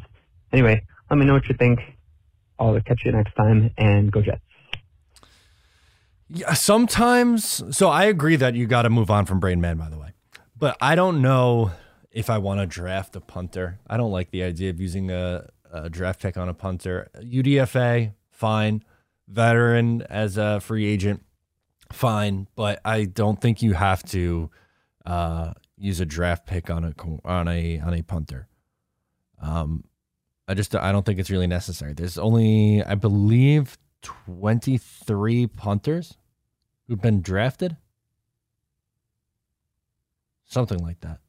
Anyway, 0.51 0.81
let 1.09 1.17
me 1.17 1.25
know 1.25 1.33
what 1.33 1.47
you 1.47 1.55
think. 1.55 1.79
I'll 2.57 2.79
catch 2.81 3.01
you 3.05 3.11
next 3.11 3.33
time 3.35 3.71
and 3.77 4.11
go 4.11 4.21
Jets. 4.21 4.41
Yeah, 6.29 6.53
sometimes. 6.53 7.63
So 7.75 7.89
I 7.89 8.05
agree 8.05 8.35
that 8.35 8.55
you 8.55 8.67
got 8.67 8.83
to 8.83 8.89
move 8.89 9.09
on 9.09 9.25
from 9.25 9.39
Brain 9.39 9.59
Man, 9.59 9.77
by 9.77 9.89
the 9.89 9.97
way. 9.97 10.13
But 10.57 10.77
I 10.81 10.95
don't 10.95 11.21
know 11.21 11.71
if 12.11 12.29
I 12.29 12.37
want 12.37 12.59
to 12.59 12.65
draft 12.65 13.15
a 13.15 13.21
punter. 13.21 13.79
I 13.87 13.97
don't 13.97 14.11
like 14.11 14.31
the 14.31 14.43
idea 14.43 14.69
of 14.69 14.79
using 14.79 15.09
a, 15.09 15.47
a 15.71 15.89
draft 15.89 16.21
pick 16.21 16.37
on 16.37 16.49
a 16.49 16.53
punter. 16.53 17.09
UDFA, 17.17 18.13
fine. 18.29 18.83
Veteran 19.29 20.01
as 20.09 20.37
a 20.37 20.59
free 20.59 20.85
agent, 20.85 21.23
fine. 21.91 22.47
But 22.55 22.81
I 22.83 23.05
don't 23.05 23.39
think 23.39 23.61
you 23.61 23.73
have 23.73 24.03
to 24.05 24.49
uh, 25.05 25.53
use 25.77 25.99
a 25.99 26.05
draft 26.05 26.45
pick 26.45 26.69
on 26.69 26.83
a 26.83 26.93
on 27.25 27.47
a 27.47 27.79
on 27.79 27.93
a 27.93 28.01
punter. 28.01 28.47
Um, 29.41 29.83
I 30.47 30.55
just 30.55 30.75
I 30.75 30.91
don't 30.91 31.05
think 31.05 31.19
it's 31.19 31.29
really 31.29 31.47
necessary. 31.47 31.93
There's 31.93 32.17
only 32.17 32.83
I 32.83 32.95
believe 32.95 33.77
23 34.01 35.47
punters 35.47 36.17
who've 36.87 37.01
been 37.01 37.21
drafted. 37.21 37.77
Something 40.45 40.79
like 40.79 41.01
that. 41.01 41.19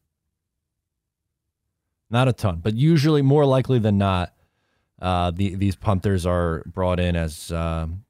Not 2.08 2.26
a 2.26 2.32
ton, 2.32 2.60
but 2.62 2.74
usually 2.74 3.22
more 3.22 3.44
likely 3.44 3.78
than 3.78 3.98
not, 3.98 4.34
uh, 5.00 5.30
the, 5.30 5.54
these 5.54 5.76
punters 5.76 6.26
are 6.26 6.62
brought 6.66 7.00
in 7.00 7.16
as 7.16 7.50
um, 7.52 8.04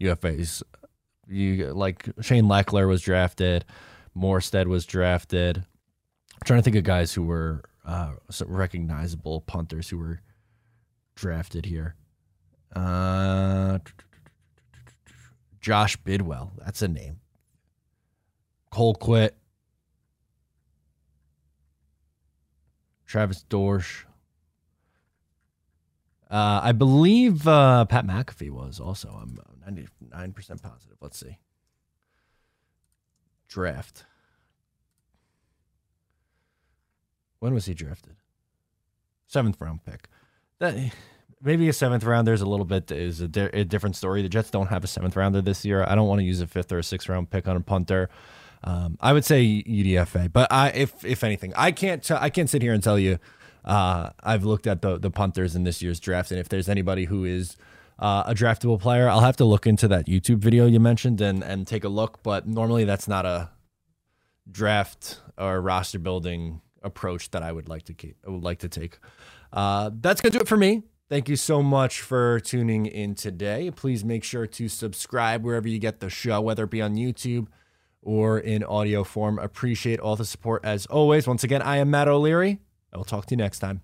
UFAs. 0.00 0.62
You 1.28 1.72
like 1.74 2.08
Shane 2.20 2.44
Lechler 2.44 2.88
was 2.88 3.02
drafted, 3.02 3.64
Morstead 4.16 4.66
was 4.66 4.86
drafted. 4.86 5.58
I'm 5.58 6.44
trying 6.44 6.60
to 6.60 6.62
think 6.62 6.76
of 6.76 6.84
guys 6.84 7.12
who 7.12 7.24
were 7.24 7.62
uh, 7.84 8.12
recognizable 8.46 9.40
punters 9.42 9.88
who 9.88 9.98
were 9.98 10.20
drafted 11.14 11.66
here. 11.66 11.96
Uh, 12.74 13.78
Josh 15.60 15.96
Bidwell, 15.96 16.52
that's 16.58 16.82
a 16.82 16.88
name. 16.88 17.20
Cole 18.70 18.94
Quit. 18.94 19.36
Travis 23.06 23.44
Dorsch. 23.48 24.04
Uh, 26.30 26.60
I 26.62 26.72
believe 26.72 27.48
uh, 27.48 27.84
Pat 27.86 28.06
McAfee 28.06 28.50
was 28.50 28.80
also. 28.80 29.08
I'm 29.08 29.38
99% 29.66 30.62
positive. 30.62 30.96
Let's 31.00 31.18
see. 31.18 31.38
Draft. 33.48 34.04
When 37.38 37.54
was 37.54 37.66
he 37.66 37.74
drafted? 37.74 38.16
Seventh 39.26 39.60
round 39.60 39.84
pick. 39.84 40.08
That 40.58 40.74
maybe 41.42 41.68
a 41.68 41.72
seventh 41.72 42.04
round. 42.04 42.26
There's 42.26 42.40
a 42.40 42.46
little 42.46 42.64
bit 42.64 42.90
is 42.90 43.20
a, 43.20 43.28
di- 43.28 43.50
a, 43.52 43.64
different 43.64 43.96
story. 43.96 44.22
The 44.22 44.28
Jets 44.28 44.50
don't 44.50 44.66
have 44.68 44.84
a 44.84 44.86
seventh 44.86 45.16
rounder 45.16 45.40
this 45.40 45.64
year. 45.64 45.84
I 45.86 45.94
don't 45.94 46.08
want 46.08 46.20
to 46.20 46.24
use 46.24 46.40
a 46.40 46.46
fifth 46.46 46.72
or 46.72 46.78
a 46.78 46.82
sixth 46.82 47.08
round 47.08 47.30
pick 47.30 47.46
on 47.46 47.56
a 47.56 47.60
punter. 47.60 48.10
Um, 48.64 48.98
I 49.00 49.12
would 49.12 49.24
say 49.24 49.62
UDFA, 49.66 50.32
but 50.32 50.50
I 50.52 50.70
if 50.70 51.04
if 51.04 51.22
anything, 51.22 51.52
I 51.56 51.70
can't 51.70 52.02
t- 52.02 52.14
I 52.14 52.28
can't 52.28 52.50
sit 52.50 52.60
here 52.60 52.72
and 52.72 52.82
tell 52.82 52.98
you. 52.98 53.18
Uh, 53.68 54.10
I've 54.22 54.44
looked 54.44 54.66
at 54.66 54.80
the 54.80 54.98
the 54.98 55.10
punters 55.10 55.54
in 55.54 55.64
this 55.64 55.82
year's 55.82 56.00
draft, 56.00 56.30
and 56.30 56.40
if 56.40 56.48
there's 56.48 56.68
anybody 56.70 57.04
who 57.04 57.24
is 57.24 57.56
uh, 57.98 58.22
a 58.26 58.34
draftable 58.34 58.80
player, 58.80 59.08
I'll 59.08 59.20
have 59.20 59.36
to 59.36 59.44
look 59.44 59.66
into 59.66 59.86
that 59.88 60.06
YouTube 60.06 60.38
video 60.38 60.66
you 60.66 60.80
mentioned 60.80 61.20
and 61.20 61.44
and 61.44 61.66
take 61.66 61.84
a 61.84 61.88
look. 61.90 62.22
But 62.22 62.48
normally, 62.48 62.84
that's 62.84 63.06
not 63.06 63.26
a 63.26 63.50
draft 64.50 65.20
or 65.36 65.60
roster 65.60 65.98
building 65.98 66.62
approach 66.82 67.30
that 67.32 67.42
I 67.42 67.52
would 67.52 67.68
like 67.68 67.82
to 67.84 67.92
keep, 67.94 68.16
I 68.26 68.30
would 68.30 68.42
like 68.42 68.60
to 68.60 68.68
take. 68.68 68.98
Uh, 69.52 69.90
that's 70.00 70.22
gonna 70.22 70.32
do 70.32 70.40
it 70.40 70.48
for 70.48 70.56
me. 70.56 70.84
Thank 71.10 71.28
you 71.28 71.36
so 71.36 71.62
much 71.62 72.00
for 72.00 72.40
tuning 72.40 72.86
in 72.86 73.14
today. 73.14 73.70
Please 73.70 74.02
make 74.04 74.24
sure 74.24 74.46
to 74.46 74.68
subscribe 74.68 75.44
wherever 75.44 75.68
you 75.68 75.78
get 75.78 76.00
the 76.00 76.08
show, 76.08 76.40
whether 76.40 76.64
it 76.64 76.70
be 76.70 76.80
on 76.80 76.96
YouTube 76.96 77.48
or 78.00 78.38
in 78.38 78.64
audio 78.64 79.04
form. 79.04 79.38
Appreciate 79.38 80.00
all 80.00 80.16
the 80.16 80.24
support 80.24 80.64
as 80.64 80.86
always. 80.86 81.26
Once 81.26 81.44
again, 81.44 81.60
I 81.60 81.76
am 81.78 81.90
Matt 81.90 82.08
O'Leary. 82.08 82.60
I 82.92 82.96
will 82.96 83.04
talk 83.04 83.26
to 83.26 83.32
you 83.32 83.36
next 83.36 83.58
time. 83.58 83.82